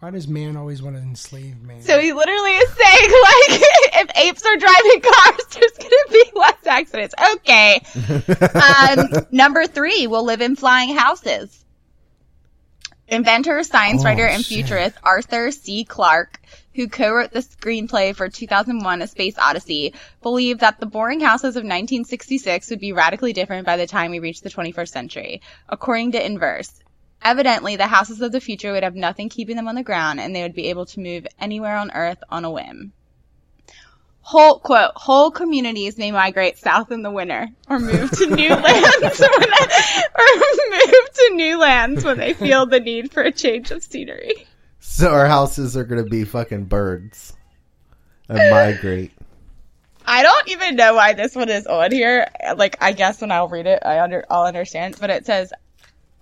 [0.00, 1.82] Why does man always want to enslave man?
[1.82, 3.62] So he literally is saying, like,
[4.02, 7.14] if apes are driving cars, there's gonna be less accidents.
[7.34, 7.82] Okay.
[9.20, 11.64] um, number three, we'll live in flying houses.
[13.08, 14.54] Inventor, science Oh, writer, and shit.
[14.66, 15.84] futurist Arthur C.
[15.84, 16.40] Clarke,
[16.74, 21.64] who co-wrote the screenplay for 2001: A Space Odyssey, believed that the boring houses of
[21.64, 25.42] 1966 would be radically different by the time we reached the 21st century.
[25.68, 26.72] According to Inverse,
[27.22, 30.34] evidently the houses of the future would have nothing keeping them on the ground, and
[30.34, 32.92] they would be able to move anywhere on Earth on a whim.
[34.22, 39.20] Whole quote: Whole communities may migrate south in the winter, or move to new lands,
[39.20, 39.42] when,
[40.14, 40.26] or
[40.70, 44.46] move to new lands when they feel the need for a change of scenery.
[44.78, 47.34] So our houses are gonna be fucking birds
[48.28, 49.12] and migrate.
[50.06, 52.26] I don't even know why this one is on here.
[52.56, 54.96] Like, I guess when I'll read it, I under I'll understand.
[55.00, 55.52] But it says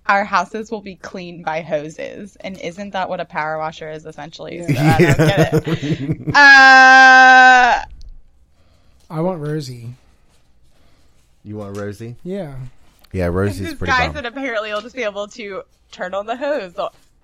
[0.09, 4.05] our houses will be cleaned by hoses, and isn't that what a power washer is
[4.07, 4.63] essentially?
[4.63, 6.27] So I don't get it.
[6.35, 7.83] Uh,
[9.11, 9.93] I want Rosie.
[11.43, 12.15] You want Rosie?
[12.23, 12.55] Yeah.
[13.11, 14.15] Yeah, Rosie's these pretty guys bum.
[14.15, 16.73] that apparently will just be able to turn on the hose,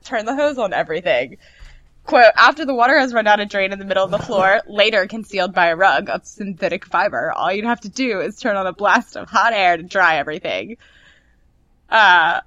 [0.03, 1.37] turn the hose on everything.
[2.05, 4.61] Quote, after the water has run out of drain in the middle of the floor,
[4.67, 8.55] later concealed by a rug of synthetic fiber, all you'd have to do is turn
[8.55, 10.77] on a blast of hot air to dry everything.
[11.89, 12.41] Uh,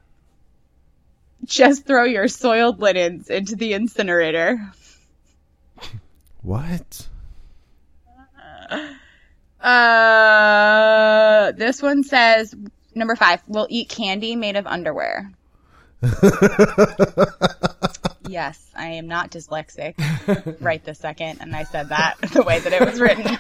[1.44, 4.72] just throw your soiled linens into the incinerator.
[6.42, 7.08] What?
[9.60, 12.54] Uh, this one says,
[12.94, 15.32] number five, we'll eat candy made of underwear.
[18.28, 19.94] Yes, I am not dyslexic
[20.60, 23.38] right this second, and I said that the way that it was written.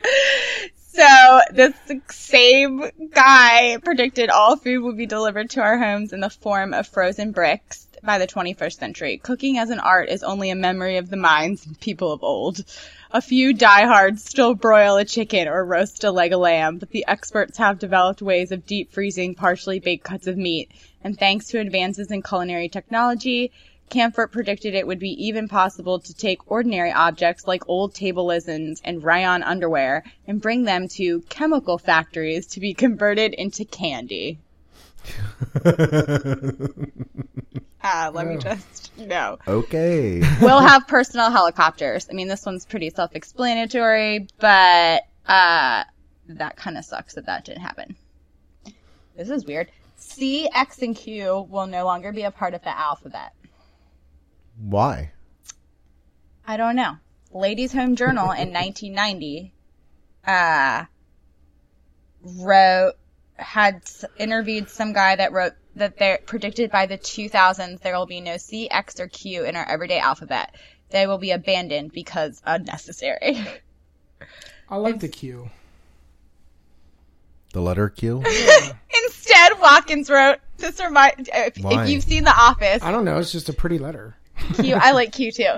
[0.94, 1.74] so this
[2.10, 6.86] same guy predicted all food would be delivered to our homes in the form of
[6.86, 9.18] frozen bricks by the 21st century.
[9.18, 12.64] Cooking as an art is only a memory of the minds of people of old.
[13.10, 17.04] A few diehards still broil a chicken or roast a leg of lamb, but the
[17.08, 20.70] experts have developed ways of deep freezing partially baked cuts of meat.
[21.02, 23.52] And thanks to advances in culinary technology,
[23.94, 28.82] Camfort predicted it would be even possible to take ordinary objects like old table lizards
[28.84, 34.38] and rayon underwear and bring them to chemical factories to be converted into candy.
[37.86, 39.38] Ah, let me just no.
[39.46, 40.22] okay.
[40.40, 42.08] We'll have personal helicopters.
[42.10, 45.84] I mean, this one's pretty self-explanatory, but uh,
[46.28, 47.94] that kind of sucks that that didn't happen.
[49.18, 49.70] This is weird.
[49.96, 53.34] C, X, and Q will no longer be a part of the alphabet.
[54.58, 55.12] Why?
[56.46, 56.96] I don't know.
[57.32, 59.52] Ladies Home Journal in 1990
[60.26, 60.84] uh,
[62.22, 62.94] wrote
[63.36, 68.06] had s- interviewed some guy that wrote that they predicted by the 2000s there will
[68.06, 70.54] be no C, X, or Q in our everyday alphabet.
[70.90, 73.38] They will be abandoned because unnecessary.
[74.68, 75.50] I like the Q.
[77.52, 78.22] The letter Q?
[79.04, 81.84] Instead, Watkins wrote, "This remind if, Why?
[81.84, 83.18] if you've seen The Office, I don't know.
[83.18, 84.16] It's just a pretty letter.
[84.54, 84.74] Q.
[84.74, 85.54] I like Q too.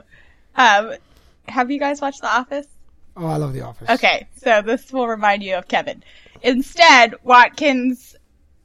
[0.54, 0.94] Um,
[1.48, 2.66] have you guys watched The Office?
[3.16, 3.88] Oh, I love The Office.
[3.88, 6.02] Okay, so this will remind you of Kevin.
[6.42, 8.14] Instead, Watkins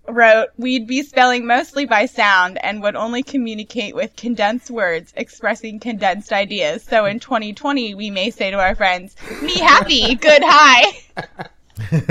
[0.08, 5.80] wrote, We'd be spelling mostly by sound and would only communicate with condensed words expressing
[5.80, 6.84] condensed ideas.
[6.84, 11.02] So in 2020, we may say to our friends, Me happy, good hi.
[11.91, 12.02] right?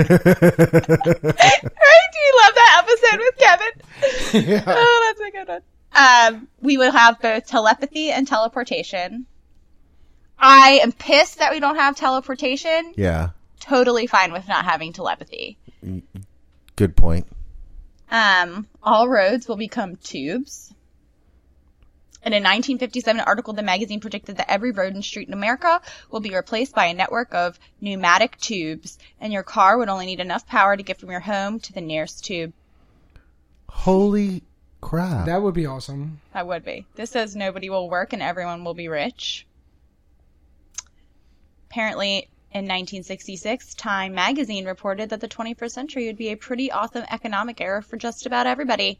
[2.11, 4.49] Do you love that episode with Kevin?
[4.49, 4.63] yeah.
[4.67, 5.61] Oh, that's a good one.
[5.93, 9.25] Um, we will have both telepathy and teleportation.
[10.39, 12.93] I am pissed that we don't have teleportation.
[12.95, 13.29] Yeah.
[13.59, 15.57] Totally fine with not having telepathy.
[16.75, 17.27] Good point.
[18.09, 20.73] Um, all roads will become tubes.
[22.23, 26.19] In a 1957 article, the magazine predicted that every road and street in America will
[26.19, 30.45] be replaced by a network of pneumatic tubes, and your car would only need enough
[30.45, 32.53] power to get from your home to the nearest tube.
[33.69, 34.43] Holy
[34.91, 35.25] crap.
[35.25, 36.19] That would be awesome.
[36.33, 36.85] That would be.
[36.95, 39.47] This says nobody will work and everyone will be rich.
[41.69, 47.05] Apparently, in 1966, Time magazine reported that the 21st century would be a pretty awesome
[47.09, 48.99] economic era for just about everybody.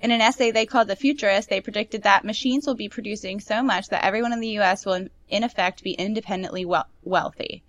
[0.00, 3.62] In an essay they called The Futurist, they predicted that machines will be producing so
[3.62, 4.86] much that everyone in the U.S.
[4.86, 7.62] will, in, in effect, be independently wel- wealthy.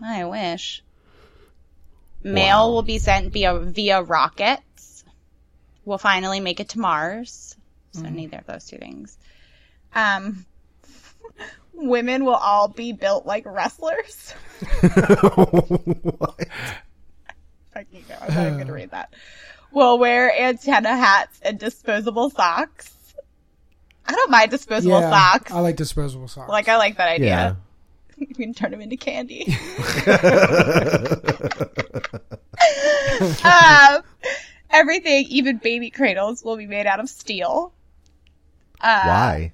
[0.00, 0.84] I wish.
[2.22, 2.72] Mail Wow.
[2.74, 4.62] will be sent via via rockets.
[5.84, 7.56] We'll finally make it to Mars.
[7.92, 9.18] So neither of those two things.
[9.94, 10.46] Um,
[11.72, 14.34] women will all be built like wrestlers.
[14.90, 16.46] What?
[17.72, 19.14] Fucking no, I'm not gonna read that.
[19.72, 22.92] Will wear antenna hats and disposable socks.
[24.04, 25.52] I don't mind disposable yeah, socks.
[25.52, 26.48] I like disposable socks.
[26.48, 27.26] Like I like that idea.
[27.26, 27.54] Yeah.
[28.20, 29.46] You can turn them into candy.
[33.42, 34.02] um,
[34.70, 37.72] everything, even baby cradles, will be made out of steel.
[38.80, 39.52] Uh, Why?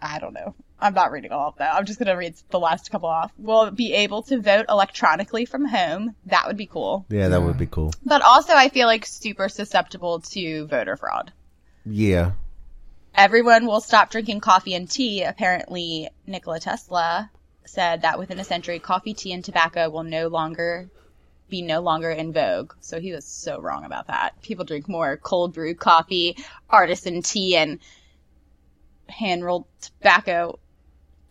[0.00, 0.54] I don't know.
[0.82, 1.74] I'm not reading all of that.
[1.76, 3.32] I'm just going to read the last couple off.
[3.38, 6.16] We'll be able to vote electronically from home.
[6.26, 7.06] That would be cool.
[7.08, 7.92] Yeah, that would be cool.
[8.04, 11.32] But also, I feel like super susceptible to voter fraud.
[11.86, 12.32] Yeah.
[13.14, 15.22] Everyone will stop drinking coffee and tea.
[15.22, 17.30] Apparently, Nikola Tesla
[17.64, 20.90] said that within a century, coffee, tea, and tobacco will no longer
[21.52, 22.72] be no longer in vogue.
[22.80, 24.40] So he was so wrong about that.
[24.42, 26.36] People drink more cold brew coffee,
[26.70, 27.78] artisan tea, and
[29.08, 30.58] hand rolled tobacco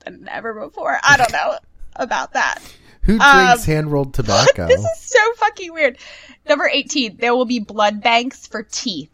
[0.05, 0.97] than ever before.
[1.03, 1.57] I don't know
[1.95, 2.59] about that.
[3.01, 4.67] Who Um, drinks hand rolled tobacco?
[4.67, 5.97] This is so fucking weird.
[6.47, 9.13] Number 18, there will be blood banks for teeth.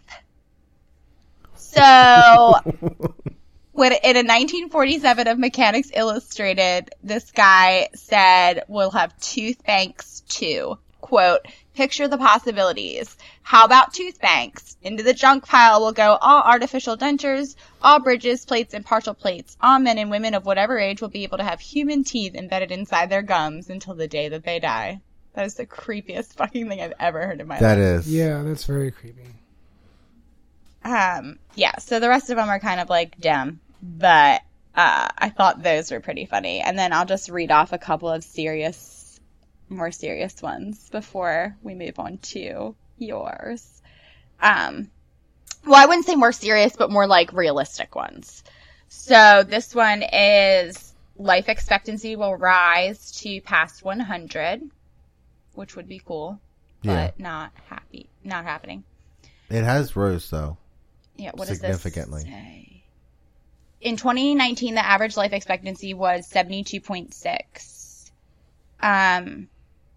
[1.55, 2.53] So,
[3.71, 10.77] when in a 1947 of Mechanix Illustrated, this guy said, we'll have tooth banks too.
[11.07, 13.15] Quote, picture the possibilities.
[13.41, 14.75] How about tooth banks?
[14.81, 19.55] Into the junk pile will go all artificial dentures, all bridges, plates, and partial plates.
[19.61, 22.71] All men and women of whatever age will be able to have human teeth embedded
[22.71, 24.99] inside their gums until the day that they die.
[25.31, 27.61] That is the creepiest fucking thing I've ever heard in my life.
[27.61, 28.13] that is.
[28.13, 29.21] yeah, that's very creepy.
[30.83, 34.41] Um, yeah, so the rest of them are kind of like dumb, but
[34.75, 36.59] uh, I thought those were pretty funny.
[36.59, 38.96] And then I'll just read off a couple of serious,
[39.69, 43.81] more serious ones before we move on to yours.
[44.41, 44.89] Um,
[45.65, 48.43] well, I wouldn't say more serious, but more like realistic ones.
[48.87, 54.61] So this one is life expectancy will rise to past 100,
[55.53, 56.39] which would be cool,
[56.83, 57.11] but Yeah.
[57.17, 58.83] not happy, not happening.
[59.49, 60.57] It has rose though.
[61.17, 62.83] Yeah, what does Significantly.
[63.79, 68.11] In 2019, the average life expectancy was 72.6
[68.79, 69.49] um,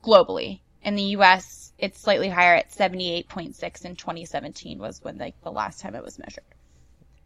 [0.02, 0.60] globally.
[0.82, 5.80] In the U.S., it's slightly higher at 78.6 in 2017 was when like the last
[5.80, 6.44] time it was measured.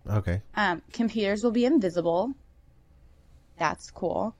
[0.08, 0.42] Okay.
[0.56, 2.32] Um, computers will be invisible.
[3.58, 4.34] That's cool.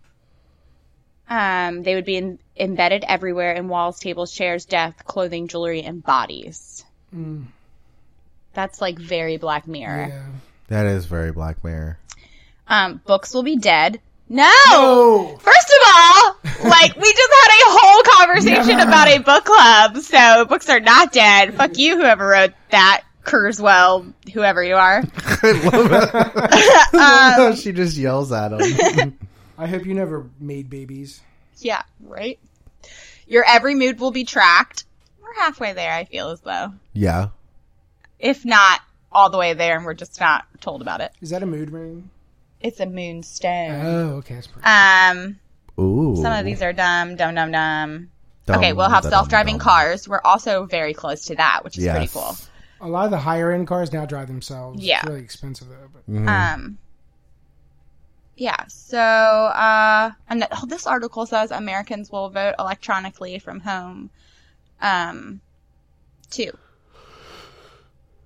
[1.29, 6.03] Um, they would be in, embedded everywhere in walls, tables, chairs, desk, clothing, jewelry, and
[6.03, 6.85] bodies.
[7.15, 7.47] Mm,
[8.53, 10.09] That's like very Black Mirror.
[10.09, 10.27] yeah.
[10.69, 11.99] That is very Black Mirror.
[12.69, 14.01] Um, books will be dead.
[14.29, 14.45] No!
[14.49, 19.99] Oh, First of all, like, we just had a whole conversation about a book club,
[19.99, 21.55] so books are not dead.
[21.55, 23.05] Fuck you, whoever wrote that.
[23.25, 25.03] Kurzweil, whoever you are.
[25.43, 25.53] i
[26.93, 29.19] love Um, she just yells at him.
[29.59, 31.21] I hope you never made babies.
[31.59, 32.39] Yeah, right?
[33.27, 34.85] Your every mood will be tracked.
[35.23, 36.75] We're halfway there, I feel as though.
[36.93, 37.29] yeah.
[38.19, 41.13] If not all the way there, and we're just not told about it.
[41.21, 42.11] Is that a mood ring?
[42.65, 43.71] It's a moonstone.
[43.87, 44.35] Oh, okay.
[44.35, 44.67] That's pretty.
[44.67, 45.39] Um,
[45.79, 46.17] Ooh.
[46.17, 48.09] some of these are dumb, dumb, dumb, dumb.
[48.47, 49.65] Dumb, okay, we'll have dumb, self-driving dumb.
[49.65, 50.09] cars.
[50.09, 52.13] We're also very close to that, which is pretty Yes.
[52.13, 52.37] cool.
[52.81, 54.83] A lot of the higher end cars now drive themselves.
[54.83, 54.99] Yeah.
[55.01, 55.89] It's really expensive though.
[55.93, 56.29] But Mhm.
[56.29, 56.79] Um,
[58.37, 58.67] yeah.
[58.69, 64.11] So, uh, and oh, this article says Americans will vote electronically from home,
[64.81, 65.41] um,
[66.31, 66.51] too.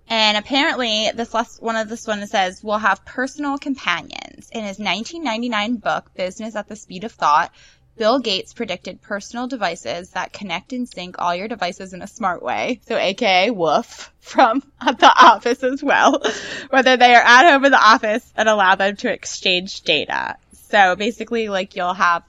[0.09, 4.49] And apparently, this last one of this one says we'll have personal companions.
[4.51, 7.53] In his 1999 book, Business at the Speed of Thought,
[7.97, 12.43] Bill Gates predicted personal devices that connect and sync all your devices in a smart
[12.43, 12.81] way.
[12.89, 16.23] So, aka woof from the office as well,
[16.71, 20.37] whether they are at home in the office and allow them to exchange data.
[20.71, 22.23] So basically, like you'll have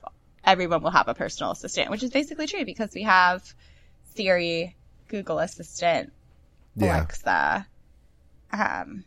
[0.44, 3.44] everyone will have a personal assistant, which is basically true because we have
[4.16, 4.76] Siri,
[5.08, 6.12] Google Assistant,
[6.80, 6.98] Yeah.
[6.98, 7.68] Alexa,
[8.52, 9.04] um,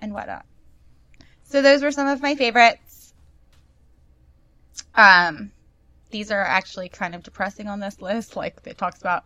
[0.00, 0.44] and whatnot.
[1.44, 3.12] So those were some of my favorites.
[4.94, 5.52] Um,
[6.10, 8.36] these are actually kind of depressing on this list.
[8.44, 9.24] Like it talks about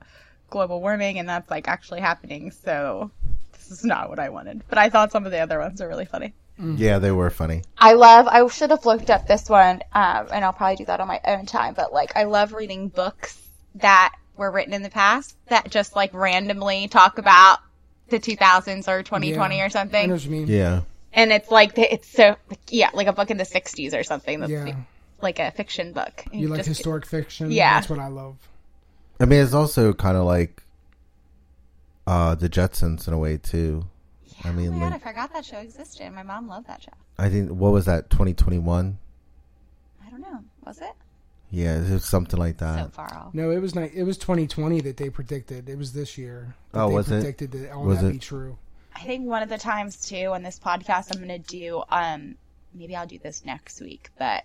[0.50, 2.50] global warming, and that's like actually happening.
[2.50, 3.10] So
[3.52, 4.62] this is not what I wanted.
[4.68, 6.34] But I thought some of the other ones are really funny.
[6.60, 7.62] Yeah, they were funny.
[7.76, 8.26] I love.
[8.26, 11.20] I should have looked up this one, um, and I'll probably do that on my
[11.24, 11.74] own time.
[11.74, 13.40] But like, I love reading books
[13.76, 17.58] that were written in the past that just like randomly talk about
[18.08, 19.36] the 2000s or 2020 Yeah.
[19.36, 20.46] or I know something, what you mean.
[20.46, 20.80] Yeah.
[21.12, 22.36] and it's like it's so
[22.70, 24.40] yeah, like a book in the 60s or something.
[24.40, 24.76] That's Yeah.
[25.20, 26.24] like a fiction book.
[26.32, 27.50] And You like just- historic fiction?
[27.50, 27.74] Yeah.
[27.74, 28.36] That's what I love.
[29.20, 30.62] I mean, it's also kind of like
[32.06, 33.84] uh the Jetsons in a way too.
[34.44, 36.10] I Oh mean, my god, I forgot that show existed.
[36.12, 36.92] My mom loved that show.
[37.18, 38.08] I think what was that?
[38.08, 38.98] Twenty twenty one.
[40.06, 40.44] I don't know.
[40.64, 40.92] Was it
[41.50, 42.92] Yeah, it was something like so that.
[42.92, 43.34] far off?
[43.34, 45.68] No, it was ni- It was 2020 that they predicted.
[45.68, 46.54] It was this year.
[46.72, 47.14] that Oh, they was it?
[47.20, 48.12] predicted that all Was that it?
[48.12, 48.58] be true.
[48.94, 52.34] I think one of the times too on this podcast I'm going to do um
[52.74, 54.44] maybe I'll do this next week, but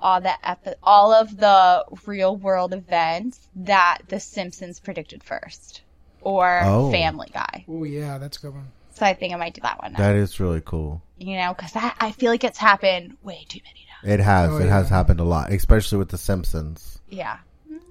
[0.00, 5.82] all the epi- all of the real world events that the Simpsons predicted first
[6.20, 6.90] or Oh.
[6.92, 7.64] Family Guy.
[7.68, 8.68] Oh yeah, that's a good one.
[8.94, 9.92] So I think I might do that one.
[9.92, 11.00] Now, That is really cool.
[11.16, 13.91] you know, cuz that I feel like it's happened way too many now.
[14.02, 14.50] It has.
[14.50, 17.00] Oh, it has happened a lot, especially with the Simpsons.
[17.08, 17.38] Yeah.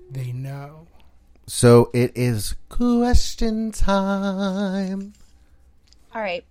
[0.10, 0.88] They know.
[1.48, 5.14] So it is question time.
[6.14, 6.44] All right.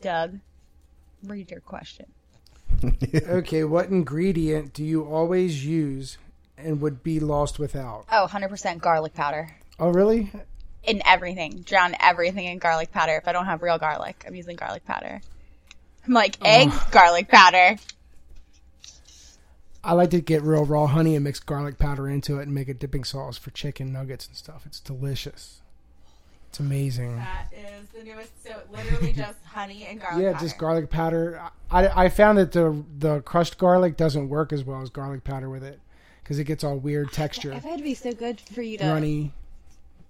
[0.00, 0.38] Doug,
[1.24, 2.06] read your question.
[3.12, 6.16] Okay, what ingredient do you always use
[6.56, 8.06] and would be lost without?
[8.10, 9.54] Oh, 100% garlic powder.
[9.78, 10.30] Oh really?
[10.82, 11.60] in everything.
[11.60, 13.16] Drown everything in garlic powder.
[13.16, 15.20] If I don't have real garlic, I'm using garlic powder.
[16.06, 16.88] I'm like eggs, oh.
[16.90, 17.76] garlic powder.
[19.82, 22.68] I like to get real raw honey and mix garlic powder into it and make
[22.68, 24.64] a dipping sauce for chicken nuggets and stuff.
[24.66, 25.62] It's delicious.
[26.50, 27.16] It's amazing.
[27.16, 28.44] That is the newest.
[28.44, 30.22] So literally just honey and garlic.
[30.22, 31.40] Yeah, just garlic powder.
[31.70, 35.48] I I found that the the crushed garlic doesn't work as well as garlic powder
[35.48, 35.78] with it
[36.22, 39.32] because it gets all weird texture, If it'd be so good for you to runny.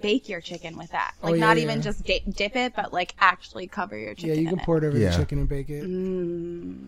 [0.01, 1.63] bake your chicken with that, Oh, like yeah, not yeah.
[1.65, 4.31] even just di- dip it, but like actually cover your chicken.
[4.35, 4.65] Yeah, you can it.
[4.65, 5.11] pour it over Yeah.
[5.11, 5.85] the chicken and bake it.
[5.85, 6.87] Mm.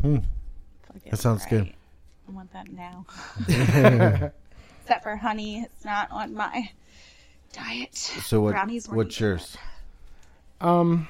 [0.00, 0.16] Hmm.
[0.86, 1.72] Fucking That sounds good.
[2.26, 2.32] Right.
[2.32, 3.06] I want that now.
[4.82, 6.70] Except for honey, it's not on my
[7.52, 7.94] diet.
[7.96, 8.52] So what?
[8.52, 9.56] Brownies weren't What's even yours?
[10.60, 11.08] Um,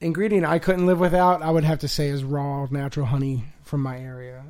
[0.00, 3.80] ingredient I couldn't live without, I would have to say, is raw natural honey from
[3.82, 4.44] my area.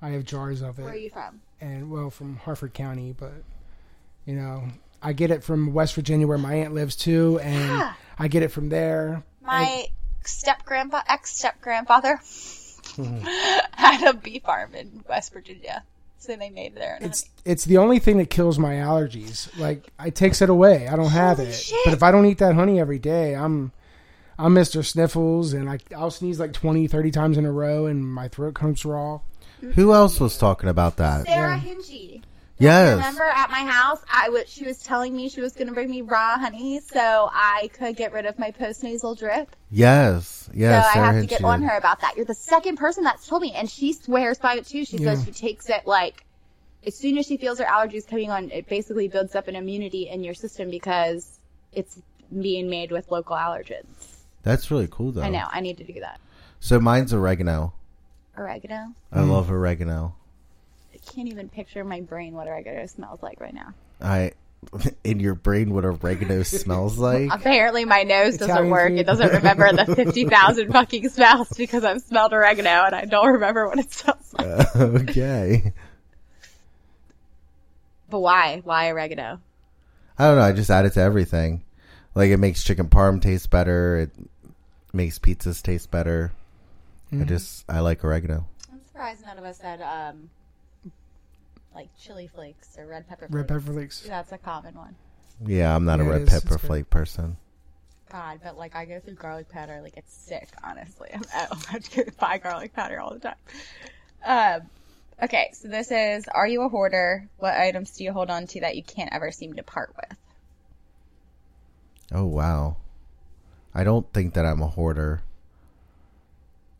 [0.00, 0.82] I have jars of it.
[0.82, 1.40] Where are you from?
[1.60, 3.32] and well, from Harford County, but
[4.26, 4.64] you know,
[5.00, 7.92] I get it from West Virginia where my aunt lives too, and Yeah.
[8.18, 9.22] I get it from there.
[9.42, 9.86] My
[10.24, 12.20] step grandpa, ex step grandfather,
[13.72, 15.82] had a bee farm in West Virginia,
[16.18, 17.08] so they made their own.
[17.08, 19.48] It's it's the only thing that kills my allergies.
[19.58, 20.88] Like it takes it away.
[20.88, 21.54] I don't have Holy it.
[21.54, 21.78] shit.
[21.84, 23.72] But if I don't eat that honey every day, I'm
[24.38, 24.84] I'm Mr.
[24.84, 28.54] Sniffles and I I'll sneeze like 20, 30 times in a row and my throat
[28.54, 29.20] comes raw.
[29.74, 31.24] Who else was talking about that?
[31.26, 32.22] Sarah Hinchy.
[32.58, 32.96] Yes.
[32.96, 35.90] Remember at my house, I was she was telling me she was going to bring
[35.90, 39.54] me raw honey so I could get rid of my postnasal drip.
[39.70, 40.48] Yes.
[40.54, 40.92] Yes.
[40.92, 42.16] so I have to get on her about that.
[42.16, 44.84] You're the second person that's told me, and she swears by it too.
[44.84, 46.24] She says she takes it like
[46.86, 50.08] as soon as she feels her allergies coming on, it basically builds up an immunity
[50.08, 51.38] in your system because
[51.72, 52.00] it's
[52.40, 53.84] being made with local allergens.
[54.42, 55.22] That's really cool, though.
[55.22, 55.46] I know.
[55.50, 56.20] I need to do that.
[56.60, 57.74] So mine's oregano.
[58.36, 58.94] Oregano.
[59.12, 60.16] I love oregano.
[61.12, 63.74] I can't even picture my brain what oregano smells like right now.
[64.00, 64.32] I
[65.04, 67.30] in your brain what oregano smells like.
[67.30, 68.88] Apparently, my nose doesn't Italian work.
[68.90, 68.98] food.
[69.00, 73.32] It doesn't remember the fifty thousand fucking smells because I've smelled oregano and I don't
[73.32, 74.76] remember what it smells like.
[74.76, 75.72] okay.
[78.08, 78.60] But why?
[78.64, 79.40] Why oregano?
[80.18, 80.42] I don't know.
[80.42, 81.64] I just add it to everything.
[82.14, 83.98] Like it makes chicken parm taste better.
[83.98, 84.10] It
[84.92, 86.32] makes pizzas taste better.
[87.12, 87.22] Mm-hmm.
[87.22, 88.46] I just I like oregano.
[88.72, 90.30] I'm surprised none of us said um,
[91.74, 93.28] like chili flakes or red pepper.
[93.28, 93.48] Red flakes.
[93.48, 94.00] pepper flakes.
[94.06, 94.96] That's a common one.
[95.44, 96.30] Yeah, I'm not a Yeah, it red is.
[96.30, 96.68] pepper It's good.
[96.68, 97.36] flake person.
[98.10, 100.48] God, but like I go through garlic powder, like it's sick.
[100.62, 103.34] Honestly, I'm, I have to go buy garlic powder all the time.
[104.24, 104.70] Um,
[105.22, 107.28] okay, so this is: Are you a hoarder?
[107.38, 110.18] What items do you hold on to that you can't ever seem to part with?
[112.12, 112.76] Oh wow.
[113.74, 115.22] I don't think that I'm a hoarder.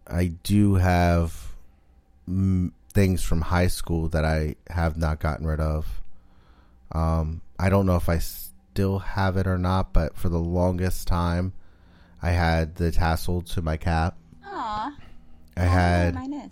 [0.07, 1.53] I do have
[2.93, 6.01] things from high school that I have not gotten rid of.
[6.93, 11.09] Um, I don't know if I still have it or not, but for the longest
[11.09, 11.53] time,
[12.23, 14.17] I had the tassel to my cap.
[14.45, 14.97] Aw,
[15.57, 16.51] I had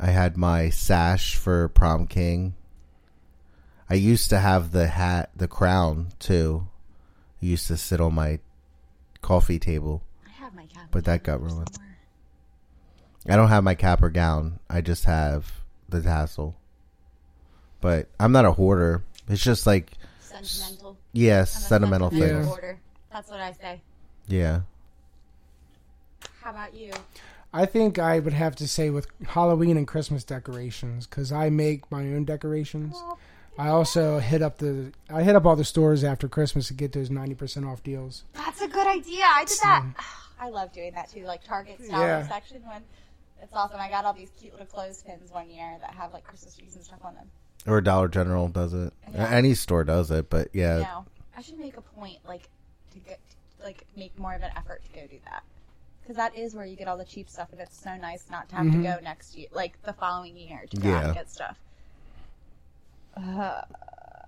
[0.00, 2.54] I had my sash for prom king.
[3.88, 6.68] I used to have the hat, the crown too.
[7.40, 8.40] It used to sit on my
[9.20, 10.02] coffee table.
[10.26, 10.88] I have my cap.
[10.90, 11.70] But that got ruined.
[13.26, 14.58] I don't have my cap or gown.
[14.68, 15.50] I just have
[15.88, 16.56] the tassel.
[17.80, 19.02] But I'm not a hoarder.
[19.28, 20.96] It's just like Sentimental.
[21.12, 22.46] yeah, sentimental sentimental things.
[22.46, 22.78] hoarder.
[23.12, 23.80] That's what I say.
[24.28, 24.60] Yeah.
[26.42, 26.92] How about you?
[27.52, 31.90] I think I would have to say with Halloween and Christmas decorations because I make
[31.90, 33.00] my own decorations.
[33.56, 36.92] I also hit up the I hit up all the stores after Christmas to get
[36.92, 38.24] those ninety percent off deals.
[38.32, 39.24] That's a good idea.
[39.24, 39.84] I did that.
[40.40, 42.26] I love doing that too, like Target style Yeah.
[42.28, 42.82] section when
[43.44, 43.78] it's awesome.
[43.80, 46.84] I got all these cute little clothespins one year that have like Christmas trees and
[46.84, 47.30] stuff on them.
[47.66, 48.92] Or Dollar General does it.
[49.12, 49.28] Yeah.
[49.28, 50.78] Any store does it, but yeah.
[50.80, 51.04] No,
[51.36, 52.48] I should make a point like
[52.92, 53.20] to get
[53.62, 55.42] like make more of an effort to go do that
[56.02, 58.48] because that is where you get all the cheap stuff, and it's so nice not
[58.50, 61.14] to have to go next year, like the following year, to go out and Yeah.
[61.14, 61.56] get stuff.
[63.16, 63.62] Uh,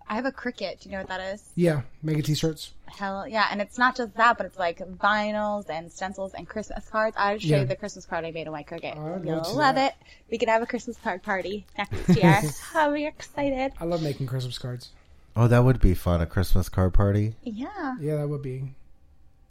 [0.09, 0.81] I have a Cricut.
[0.81, 1.43] Do you know what that is?
[1.55, 2.73] Yeah, mega t-shirts.
[2.87, 6.89] Hell yeah, and it's not just that, but it's like vinyls and stencils and Christmas
[6.89, 7.17] cards.
[7.19, 7.61] I'll show Yeah.
[7.61, 8.95] you the Christmas card I made on my Cricut.
[8.97, 9.93] Oh, I'd You'll love to see love that.
[10.01, 10.07] it.
[10.31, 12.41] We can have a Christmas card party next year.
[12.75, 13.73] oh, we're excited.
[13.81, 14.91] I love making Christmas cards.
[15.35, 16.21] Oh, that would be fun.
[16.23, 17.35] A Christmas card party.
[17.43, 18.65] Yeah, Yeah, that would be.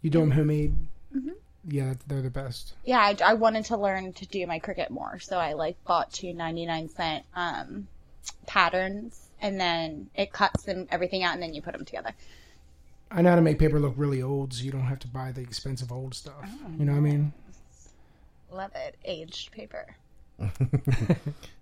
[0.01, 0.75] You do them homemade.
[1.15, 1.29] Mm-hmm.
[1.67, 2.73] Yeah, they're the best.
[2.83, 2.99] yeah.
[2.99, 6.31] I, I wanted to learn to do my Cricut more, so I like bought two
[6.33, 7.88] ninety nine cent um,
[8.45, 12.11] patterns, and then it cuts and everything out, and then you put them together.
[13.12, 15.32] I know how to make paper look really old, so you don't have to buy
[15.32, 16.43] the expensive old stuff.
[16.43, 17.34] Oh, you know what I mean?
[18.51, 19.95] Love it, aged paper.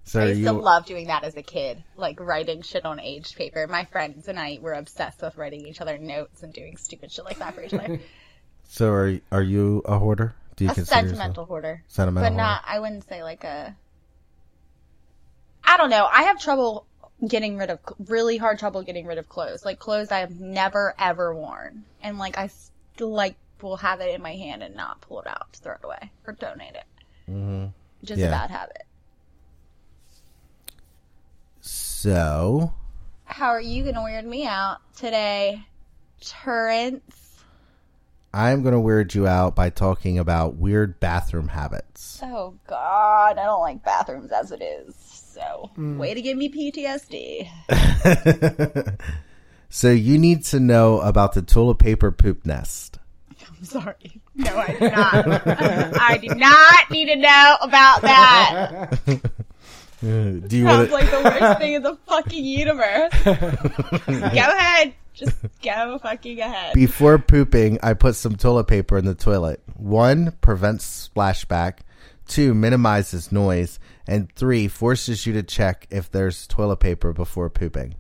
[0.06, 3.00] So I are used to love doing that as a kid, like writing shit on
[3.00, 3.66] aged paper.
[3.68, 7.26] My friends and I were obsessed with writing each other notes and doing stupid shit
[7.26, 8.00] like that for each other.
[8.68, 10.36] so are are you a hoarder?
[10.56, 12.32] Do you a consider sentimental hoarder, sentimental?
[12.32, 12.64] but not.
[12.66, 13.76] I wouldn't say like a.
[15.64, 16.06] I don't know.
[16.12, 16.86] I have trouble
[17.28, 19.64] getting rid of really hard trouble getting rid of clothes.
[19.66, 24.14] Like clothes I have never ever worn, and like I still like will have it
[24.14, 26.84] in my hand and not pull it out to throw it away or donate it.
[27.30, 27.68] Mm-hmm.
[28.04, 28.28] Just Yeah.
[28.28, 28.84] a bad habit.
[31.62, 32.74] So
[33.26, 35.66] How are you gonna weird me out today,
[36.20, 37.44] Terrence?
[38.34, 42.20] I'm gonna weird you out by talking about weird bathroom habits.
[42.22, 45.13] Oh God, I don't like bathrooms as it is.
[45.34, 45.98] So, mm.
[45.98, 47.50] way to give me PTSD.
[49.70, 53.00] so you need to know about the toilet paper poop nest.
[53.48, 54.22] I'm sorry.
[54.36, 55.98] No, I do not.
[56.00, 59.00] I do not need to know about that.
[60.04, 63.14] Do you Sounds want like the worst thing in the fucking universe.
[63.24, 63.32] go
[64.12, 64.94] ahead.
[65.14, 66.74] Just go fucking ahead.
[66.74, 69.62] Before pooping, I put some toilet paper in the toilet.
[69.76, 71.80] One prevents splashback.
[72.28, 77.96] Two minimizes noise, and three forces you to check if there's toilet paper before pooping.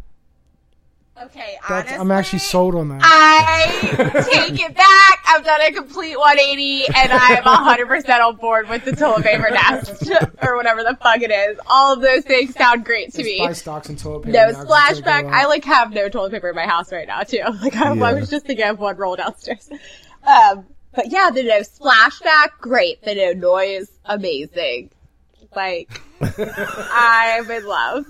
[1.26, 3.01] Okay, That's, honestly, I'm actually sold on that.
[3.04, 5.24] I take it back.
[5.28, 10.10] I've done a complete 180 and I'm 100% on board with the toilet paper nest
[10.41, 11.60] or whatever the fuck it is.
[11.68, 13.38] All of those things sound great to Just me.
[13.39, 14.34] buy stocks and toilet paper.
[14.38, 15.32] No now 'cause splashback.
[15.32, 17.43] I like have no toilet paper in my house right now too.
[17.62, 18.14] Like I, I Yeah.
[18.14, 19.70] was just thinking of one roll downstairs.
[20.26, 23.04] Um, but yeah, the no splashback, great.
[23.04, 24.89] The no noise, amazing.
[25.56, 28.06] Like I'm in love.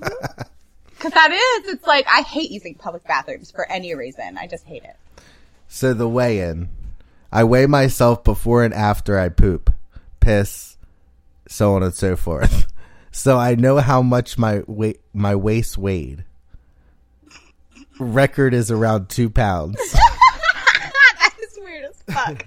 [0.99, 1.31] Cause that
[1.65, 4.37] is, it's like I hate using public bathrooms for any reason.
[4.37, 4.95] I just hate it.
[5.67, 6.69] So the weigh in.
[7.31, 9.73] I weigh myself before and after I poop,
[10.19, 10.77] piss,
[11.47, 12.67] so on and so forth.
[13.15, 16.25] So I know how much my weight my waist weighed.
[17.99, 19.77] Record is around two pounds.
[19.93, 22.43] that is weird as fuck.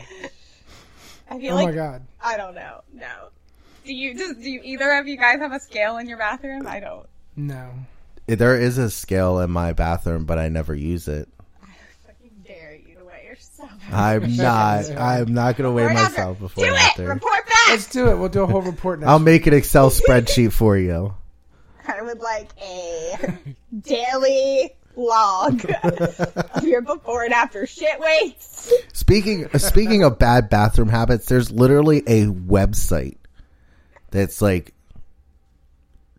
[1.31, 2.03] I feel Oh like my god.
[2.21, 2.81] I don't know.
[2.93, 3.29] No.
[3.87, 6.67] Do you just do you, either of you guys have a scale in your bathroom?
[6.67, 7.07] I don't.
[7.37, 7.71] No.
[8.27, 11.29] there is a scale in my bathroom, but I never use it.
[11.63, 11.69] I
[12.07, 13.71] fucking dare you to weigh yourself.
[13.93, 14.91] I'm not.
[14.91, 16.83] I'm not going to weigh myself before Do and it.
[16.83, 17.09] after.
[17.09, 17.69] Report back.
[17.69, 18.17] Let's do it.
[18.17, 21.15] We'll do a whole report next I'll make an Excel spreadsheet for you.
[21.89, 23.39] I would like a
[23.79, 28.73] daily log of your before and after shit weights.
[28.93, 33.19] Speaking speaking of bad bathroom habits, there's literally a website
[34.11, 34.75] that's like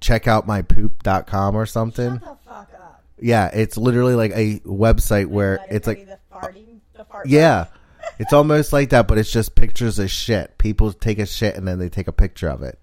[0.01, 2.19] checkoutmypoop.com or something.
[2.19, 3.03] Shut the fuck up.
[3.19, 7.27] Yeah, it's literally like a website where it's like the farting, the fart.
[7.27, 7.65] yeah.
[8.19, 10.57] It's almost like that, but it's just pictures of shit.
[10.57, 12.79] People take a shit and then they take a picture of it.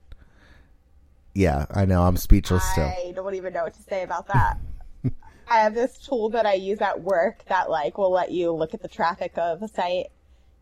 [1.34, 2.02] Yeah, I know.
[2.02, 2.84] I'm speechless still.
[2.84, 4.58] I don't even know what to say about that.
[5.48, 8.74] I have this tool that I use at work that like will let you look
[8.74, 10.08] at the traffic of a site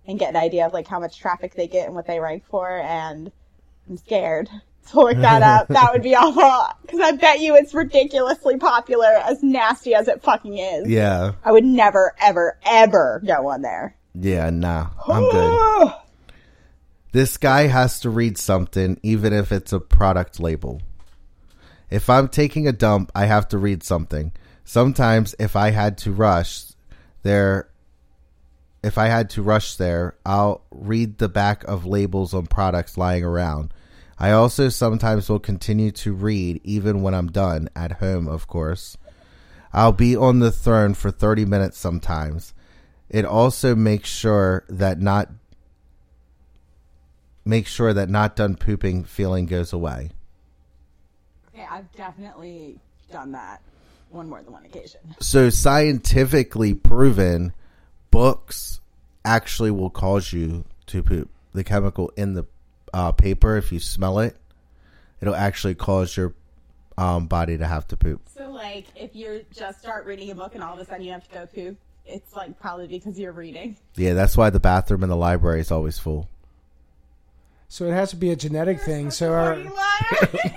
[0.06, 2.44] and get an idea of like how much traffic they get and what they rank
[2.46, 3.30] for and
[3.88, 4.48] I'm scared
[4.90, 5.68] to look that up.
[5.68, 6.76] That would be awful.
[6.82, 10.88] Because I bet you it's ridiculously popular, as nasty as it fucking is.
[10.88, 11.32] Yeah.
[11.44, 13.96] I would never, ever, ever go on there.
[14.14, 14.88] Yeah, nah.
[15.06, 15.92] I'm good.
[17.12, 20.80] This guy has to read something, even if it's a product label.
[21.90, 24.32] If I'm taking a dump, I have to read something.
[24.64, 26.72] Sometimes, if I had to rush
[27.22, 27.68] there,
[28.82, 33.24] if I had to rush there, I'll read the back of labels on products lying
[33.24, 33.72] around.
[34.18, 38.96] I also sometimes will continue to read even when I'm done, at home, of course.
[39.72, 42.54] I'll be on the throne for 30 minutes sometimes.
[43.08, 45.28] It also makes sure that not
[47.44, 50.10] make sure that not done pooping feeling goes away.
[51.52, 52.78] Okay, I've definitely
[53.10, 53.60] done that
[54.10, 55.00] one more than one occasion.
[55.20, 57.52] So scientifically proven
[58.12, 58.80] books
[59.24, 61.28] actually will cause you to poop.
[61.52, 62.44] The chemical in the
[62.94, 64.36] uh, paper, if you smell it,
[65.20, 66.34] it'll actually cause your
[66.96, 68.20] um, body to have to poop.
[68.28, 71.12] So, like, if you just start reading a book and all of a sudden you
[71.12, 73.76] have to go poop, it's like probably because you're reading.
[73.96, 76.28] Yeah, that's why the bathroom in the library is always full.
[77.72, 79.10] So it has to be a genetic thing.
[79.10, 79.56] So our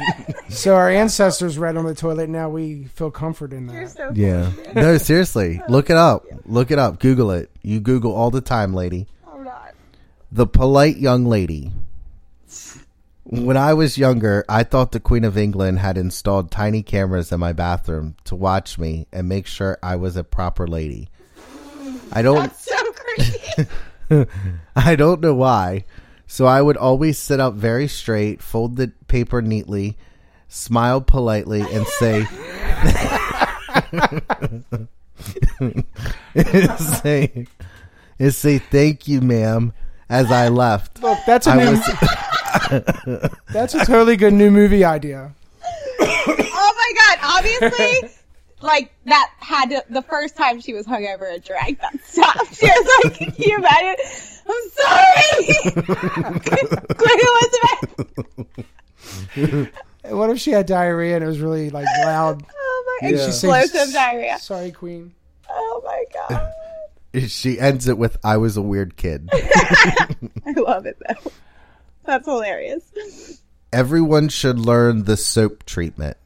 [0.49, 2.27] so our ancestors read on the toilet.
[2.27, 3.89] Now we feel comfort in You're that.
[3.91, 4.51] so Yeah.
[4.75, 5.61] No, seriously.
[5.69, 6.25] Look it up.
[6.45, 6.99] Look it up.
[6.99, 7.49] Google it.
[7.61, 9.07] You Google all the time, lady.
[9.33, 9.73] I'm not.
[10.29, 11.71] The polite young lady.
[13.23, 17.39] When I was younger, I thought the Queen of England had installed tiny cameras in
[17.39, 21.07] my bathroom to watch me and make sure I was a proper lady.
[22.11, 24.29] I don't That's so creepy.
[24.75, 25.85] I don't know why.
[26.27, 29.97] So I would always sit up very straight, fold the paper neatly,
[30.47, 32.25] smile politely, and say,
[36.35, 37.47] and say,
[38.19, 39.73] and say thank you, ma'am,
[40.09, 41.01] as I left.
[41.01, 45.33] Look, that's a I new, was that's a totally good new movie idea.
[45.99, 47.19] oh my god!
[47.37, 48.09] Obviously,
[48.65, 52.53] like that had to, the first time she was hungover and drank that stuff.
[52.57, 54.05] She was like, "Can you imagine?"
[54.47, 55.55] I'm sorry.
[56.95, 57.19] Queen
[59.35, 59.73] Elizabeth.
[60.09, 62.43] What if she had diarrhea and it was really like loud?
[62.67, 63.09] Oh my!
[63.09, 63.25] Yeah.
[63.27, 64.39] Explosive diarrhea.
[64.39, 65.13] Sorry, Queen.
[65.49, 66.51] Oh my god!
[67.29, 69.29] she ends it with I was a weird kid.
[69.33, 71.31] I love it though.
[72.05, 73.41] That's hilarious.
[73.73, 76.17] Everyone should learn the soap treatment.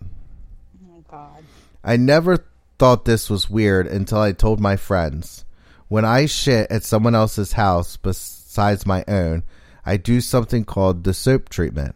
[1.84, 2.46] I never
[2.78, 5.46] thought this was weird until I told my friends.
[5.88, 9.44] When I shit at someone else's house besides my own,
[9.86, 11.96] I do something called the soap treatment.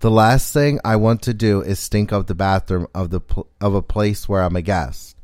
[0.00, 3.46] The last thing I want to do is stink up the bathroom of the pl-
[3.60, 5.16] of a place where I'm a guest.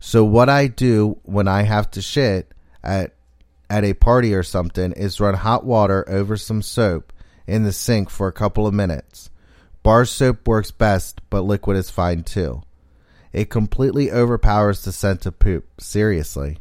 [0.00, 3.12] So what I do when I have to shit at
[3.68, 7.12] at a party or something is run hot water over some soap
[7.46, 9.30] in the sink for a couple of minutes.
[9.82, 12.62] Bar soap works best, but liquid is fine too.
[13.32, 15.66] It completely overpowers the scent of poop.
[15.80, 16.58] Seriously.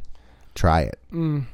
[0.56, 1.00] Try it.
[1.12, 1.46] Mm.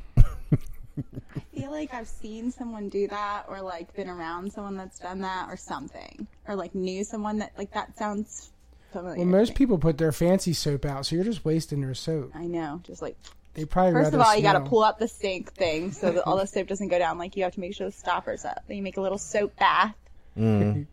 [1.35, 5.21] I feel like I've seen someone do that, or like been around someone that's done
[5.21, 8.51] that, or something, or like knew someone that like that sounds
[8.91, 9.17] familiar.
[9.17, 12.31] Well, most people put their fancy soap out, so you're just wasting their soap.
[12.33, 13.15] I know, just like
[13.53, 16.11] They probably First of rather all, you got to pull up the sink thing so
[16.11, 17.17] that all the soap doesn't go down.
[17.17, 18.63] Like you have to make sure the stopper's up.
[18.67, 19.95] Then you make a little soap bath.
[20.37, 20.87] Mm.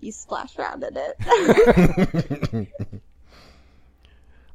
[0.00, 2.68] You splash around in it.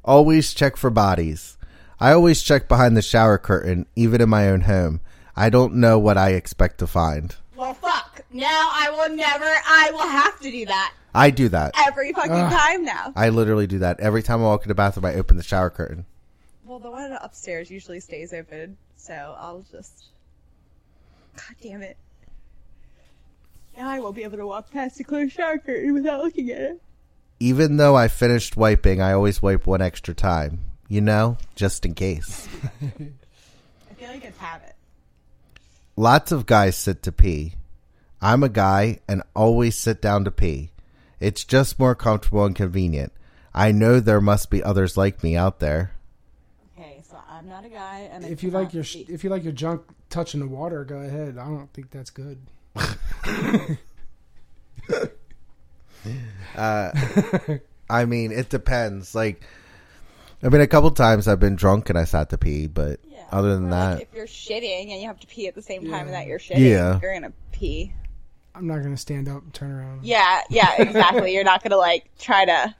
[0.05, 1.57] Always check for bodies.
[1.99, 4.99] I always check behind the shower curtain, even in my own home.
[5.35, 7.35] I don't know what I expect to find.
[7.55, 8.21] well, fuck.
[8.31, 9.45] Now I will never.
[9.45, 11.73] I will have to do that I do that.
[11.77, 13.13] every fucking time now.
[13.15, 13.99] I literally do that.
[13.99, 16.05] Every time I walk in the bathroom, I open the shower curtain.
[16.65, 20.05] Well, the one upstairs usually stays open, so I'll just.
[21.35, 21.97] God damn it.
[23.77, 26.61] Now I won't be able to walk past the closed shower curtain without looking at
[26.61, 26.81] it.
[27.43, 30.61] Even though I finished wiping, I always wipe one extra time.
[30.87, 32.47] You know, just in case.
[32.81, 34.77] I feel like it's habit.
[35.97, 37.55] Lots of guys sit to pee.
[38.21, 40.71] I'm a guy and always sit down to pee.
[41.19, 43.11] It's just more comfortable and convenient.
[43.53, 45.91] I know there must be others like me out there.
[46.79, 49.09] Okay, so I'm not a guy, and I If you like your sh- speak.
[49.09, 51.37] if you like your junk touching the water, go ahead.
[51.37, 52.37] I don't think that's good.
[57.89, 59.13] I mean, it depends.
[59.15, 59.41] Like,
[60.41, 63.23] I mean, a couple times I've been drunk and I sat to pee, but Yeah.
[63.31, 65.61] other than Or, that, like, if you're shitting and you have to pee at the
[65.61, 66.11] same time Yeah.
[66.13, 66.99] that you're shitting, Yeah.
[67.01, 67.93] you're gonna pee.
[68.55, 70.05] I'm not gonna stand up and turn around.
[70.05, 71.33] Yeah, yeah, exactly.
[71.33, 72.75] you're not gonna like try to.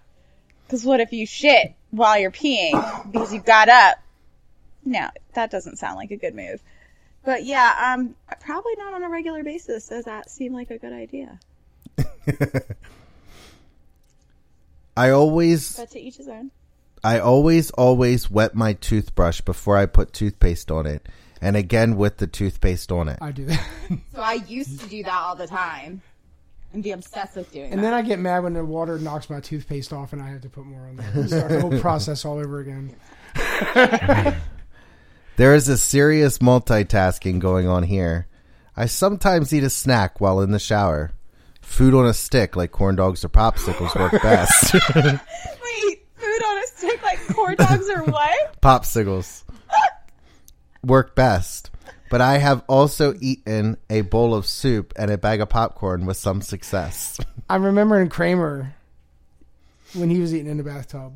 [0.67, 3.97] Because what if you shit while you're peeing because you got up?
[4.85, 6.61] No, that doesn't sound like a good move.
[7.25, 9.87] But yeah, um, probably not on a regular basis.
[9.87, 11.39] Does that seem like a good idea?
[14.95, 16.51] I always But to each his own.
[17.03, 21.07] I always always wet my toothbrush before I put toothpaste on it.
[21.41, 23.17] And again with the toothpaste on it.
[23.21, 23.67] I do that.
[24.13, 26.01] So I used to do that all the time
[26.71, 27.73] and be obsessed with doing it.
[27.73, 30.41] and then I get mad when the water knocks my toothpaste off and I have
[30.41, 31.11] to put more on there.
[31.13, 32.95] And Start the whole process all over again.
[35.35, 38.27] There is a serious multitasking going on here.
[38.77, 41.11] I sometimes eat a snack while in the shower.
[41.63, 44.73] Food on a stick like corn dogs or popsicles work best.
[44.73, 48.55] Wait, food on a stick like corn dogs or what?
[48.61, 49.43] popsicles
[50.83, 51.71] work best.
[52.11, 56.17] But I have also eaten a bowl of soup and a bag of popcorn with
[56.17, 57.19] some success.
[57.49, 58.75] I'm remembering Kramer
[59.93, 61.13] when he was eating in the bathtub.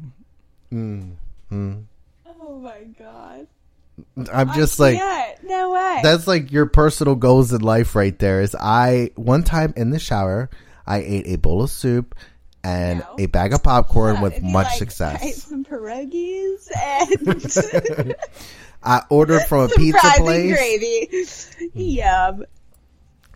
[0.73, 1.17] Mm,
[1.49, 1.75] hmm.
[2.41, 3.47] Oh my god.
[4.31, 5.99] I'm just like Yeah, no way.
[6.03, 9.99] that's like your personal goals in life right there is I one time in the
[9.99, 10.49] shower
[10.85, 12.15] I ate a bowl of soup
[12.63, 13.15] and No.
[13.19, 15.43] a bag of popcorn with much like, I ate success.
[15.43, 16.67] some pierogies
[17.97, 18.15] and
[18.83, 20.55] I ordered from a some pizza fries and place.
[21.55, 21.69] gravy.
[21.73, 21.79] Hmm.
[21.79, 22.45] Yum.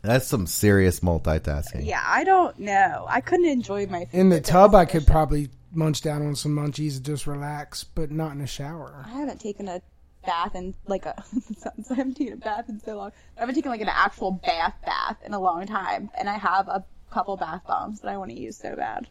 [0.03, 1.86] That's some serious multitasking.
[1.86, 3.05] Yeah, I don't know.
[3.07, 6.36] I couldn't enjoy my food In the tub, this I could probably munch down on
[6.36, 9.03] some munchies and just relax, but not in the shower.
[9.05, 9.82] I haven't taken a
[10.26, 11.24] bath in like a.
[11.57, 13.11] sounds- I haven't taken a bath in so long.
[13.38, 16.67] I haven't taken like an actual bath bath in a long time, and I have
[16.67, 19.07] a couple bath bombs that I want to use so bad.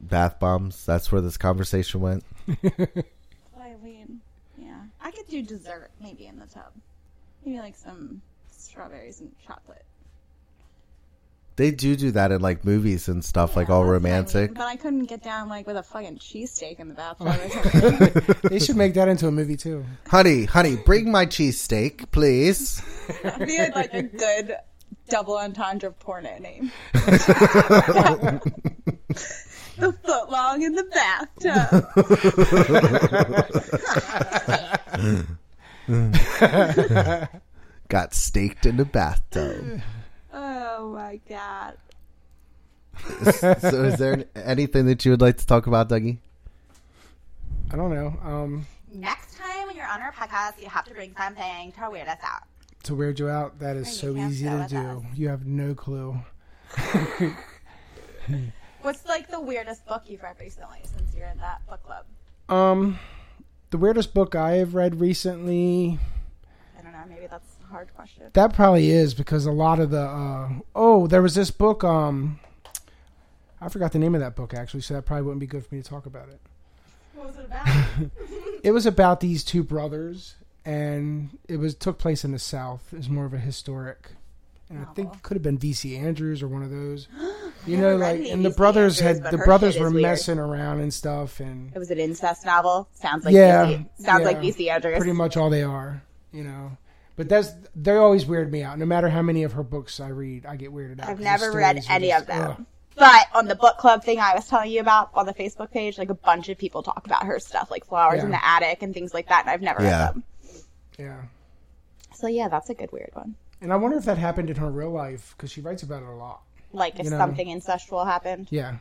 [0.00, 0.84] Bath bombs.
[0.84, 2.24] That's where this conversation went.
[2.48, 4.20] I mean,
[4.58, 6.72] yeah, I could do dessert maybe in the tub,
[7.44, 8.20] maybe like some
[8.50, 9.84] strawberries and chocolate.
[11.56, 14.12] They do do that in like movies and stuff, like all that's what I mean,
[14.12, 14.54] romantic.
[14.54, 18.22] But I couldn't get down like with a fucking cheesesteak in the bathtub or something.
[18.50, 19.86] They should make that into a movie too.
[20.06, 22.82] honey, honey, bring my cheesesteak, please.
[23.22, 24.54] That'd be like a good
[25.08, 26.70] double entendre porno name.
[26.92, 28.40] the
[30.04, 31.86] foot long in the bathtub.
[37.88, 39.80] Got staked in the bathtub.
[40.38, 41.76] Oh my god.
[43.32, 46.18] so, is there anything that you would like to talk about, Dougie?
[47.72, 48.14] I don't know.
[48.22, 52.08] Um, Next time when you're on our podcast, you have to bring something to weird
[52.08, 52.42] us out.
[52.84, 54.76] to weird you out, that is so easy to do.
[54.76, 55.02] us.
[55.14, 56.18] You have no clue.
[58.82, 62.04] What's like the weirdest book you've read recently since you're in that book club?
[62.48, 62.98] Um,
[63.70, 65.98] the weirdest book I have read recently.
[66.78, 68.24] I don't know, maybe that's a hard question.
[68.32, 71.84] That probably is because a lot of the uh, oh, there was this book.
[71.84, 72.40] Um,
[73.60, 75.74] I forgot the name of that book actually, so that probably wouldn't be good for
[75.74, 76.40] me to talk about it.
[77.14, 77.66] What was it about?
[78.62, 82.82] It was about these two brothers, and it was took place in the South.
[82.92, 84.10] It was more of a historic,
[84.68, 85.96] and I think it could have been V.C.
[85.96, 87.06] Andrews or one of those.
[87.66, 90.02] You know, like and the brothers Andrews, had the brothers were weird.
[90.02, 92.88] messing around and stuff, and it was an incest novel.
[92.92, 93.88] Sounds like Yeah, BC.
[93.98, 94.42] Sounds like yeah.
[94.42, 94.70] V.C.
[94.70, 94.98] Andrews.
[94.98, 96.00] pretty much all they are.
[96.30, 96.76] You know.
[97.16, 98.78] But that's they always weird me out.
[98.78, 101.08] No matter how many of her books I read, I get weirded out.
[101.08, 102.50] I've never read any just- of them.
[102.50, 102.64] ugh.
[102.98, 105.98] But on the book club thing I was telling you about on the Facebook page,
[105.98, 108.94] like a bunch of people talk about her stuff, like flowers in the attic and
[108.94, 110.06] things like that, and I've never Yeah.
[110.06, 110.24] read them.
[110.98, 111.16] Yeah.
[112.14, 113.34] So yeah, that's a good weird one.
[113.60, 116.08] And I wonder if that happened in her real life because she writes about it
[116.08, 116.40] a lot.
[116.72, 117.18] Like if You know.
[117.18, 118.48] something incestual happened.
[118.50, 118.76] Yeah.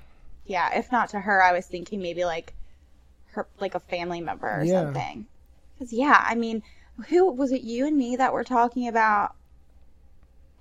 [0.46, 2.54] Yeah, if not to her, I was thinking maybe like
[3.32, 4.84] her, like a family member or Yeah.
[4.84, 5.26] something.
[5.78, 6.64] Because yeah, I mean,
[7.10, 7.62] who was it?
[7.62, 9.36] You and me that were talking about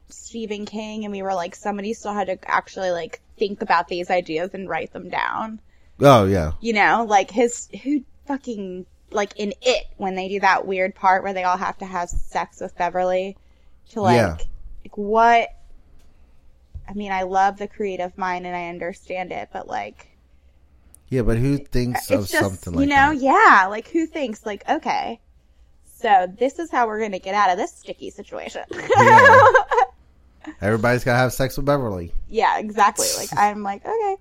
[0.09, 4.11] Stephen King, and we were like, somebody still had to actually like think about these
[4.11, 5.61] ideas and write them down.
[6.01, 10.67] Oh yeah, You know, like his who fucking like in it when they do that
[10.67, 13.37] weird part where they all have to have sex with Beverly
[13.91, 14.37] to like, Yeah.
[14.85, 15.51] like what
[16.89, 20.09] I mean, I love the creative mind and I understand it, but like
[21.09, 21.23] yeah.
[21.23, 23.17] But who thinks of just something like you know, that?
[23.21, 25.21] yeah, like who thinks like okay.
[25.95, 28.63] So this is how we're going to get out of this sticky situation.
[28.71, 29.43] Yeah.
[30.61, 32.13] Everybody's gotta have sex with Beverly.
[32.29, 33.07] yeah, exactly.
[33.17, 34.17] Like I'm like, okay.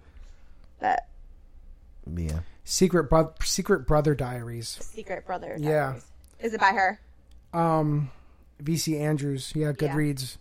[0.80, 1.06] But
[2.16, 2.40] Yeah.
[2.64, 4.68] Secret bro- Secret Brother Diaries.
[4.68, 5.58] Secret Brother.
[5.60, 5.96] Yeah.
[6.40, 7.00] Is it by her?
[7.54, 8.10] Um,
[8.62, 8.98] V.C.
[8.98, 9.52] Andrews.
[9.54, 9.74] Yeah, Yeah.
[9.74, 10.38] Goodreads.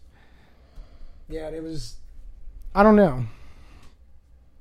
[1.28, 1.96] Yeah, it was.
[2.76, 3.24] I don't know.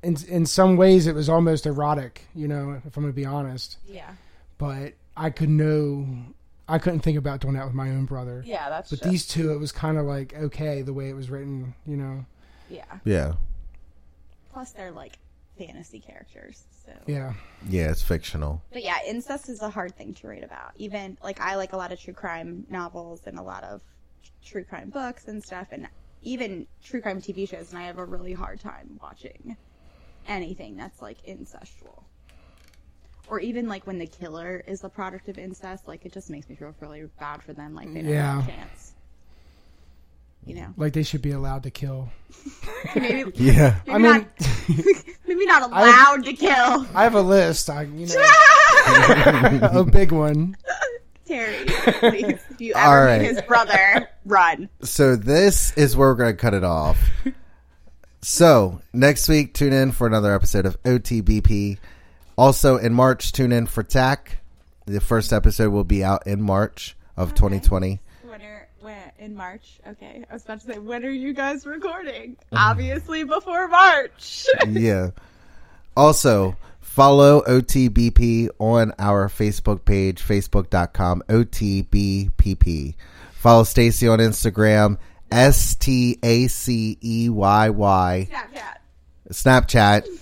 [0.02, 2.24] In in some ways, it was almost erotic.
[2.34, 3.78] You know, if I'm gonna be honest.
[3.88, 4.10] Yeah.
[4.58, 6.08] But I could know.
[6.72, 8.44] I couldn't think about doing that with my own brother.
[8.46, 11.14] Yeah, that's But just- these two, it was kind of like okay the way it
[11.16, 11.76] was written.
[11.86, 12.26] You know.
[12.70, 12.86] yeah.
[13.04, 13.34] Yeah.
[14.54, 15.18] Plus they're like
[15.58, 16.64] fantasy characters.
[16.86, 17.34] So Yeah.
[17.68, 18.62] Yeah, it's fictional.
[18.72, 20.72] But yeah, incest is a hard thing to write about.
[20.78, 23.82] Even like I like a lot of true crime novels and a lot of
[24.44, 25.88] true crime books and stuff, and
[26.24, 27.70] even true crime TV shows.
[27.72, 29.56] And I have a really hard time watching
[30.28, 32.04] anything that's like incestual,
[33.32, 35.88] or even like when the killer is the product of incest.
[35.88, 37.74] Like it just makes me feel really bad for them.
[37.74, 38.56] Like they don't have a Yeah.
[38.56, 38.94] chance.
[40.46, 42.10] You know, Like they should be allowed to kill.
[42.96, 43.76] maybe, Yeah.
[43.88, 44.28] maybe I mean, not,
[45.28, 46.86] maybe not allowed to kill.
[46.94, 47.70] I have a list.
[47.70, 50.58] I you know a big one.
[51.26, 53.22] Terry, please, if you ever right.
[53.22, 54.68] meet his brother, run.
[54.82, 57.00] So this is where we're going to cut it off.
[58.22, 61.78] So next week, tune in for another episode of OTBP.
[62.38, 64.40] Also in March, tune in for TAC.
[64.86, 68.02] The first episode will be out in March of 2020.
[68.24, 69.80] When are when in March?
[69.88, 72.38] Okay, I was about to say when are you guys recording?
[72.52, 74.48] Obviously before March.
[74.68, 75.12] yeah.
[75.96, 82.96] Also, follow OTBP on our Facebook page, facebook.com, OTBPP.
[83.34, 84.98] Follow Stacey on Instagram,
[85.32, 88.30] S T A C E Y Y.
[88.32, 88.78] Snapchat.
[89.32, 90.21] Snapchat,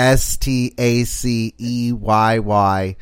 [0.00, 2.96] S T A C E Y Y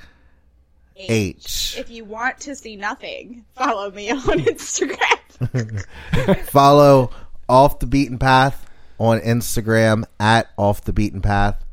[0.97, 1.77] H.
[1.79, 5.85] If you want to see nothing, follow me on Instagram.
[6.47, 7.11] Follow
[7.49, 8.69] Off the Beaten Path
[8.99, 11.65] on Instagram at Off the Beaten Path.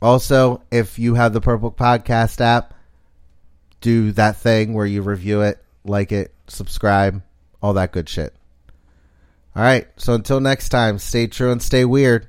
[0.00, 2.72] Also, if you have the Purple Podcast app,
[3.82, 7.20] do that thing where you review it, like it, subscribe,
[7.62, 8.34] all that good shit.
[9.54, 9.86] All right.
[9.98, 12.28] So until next time, stay true and stay weird.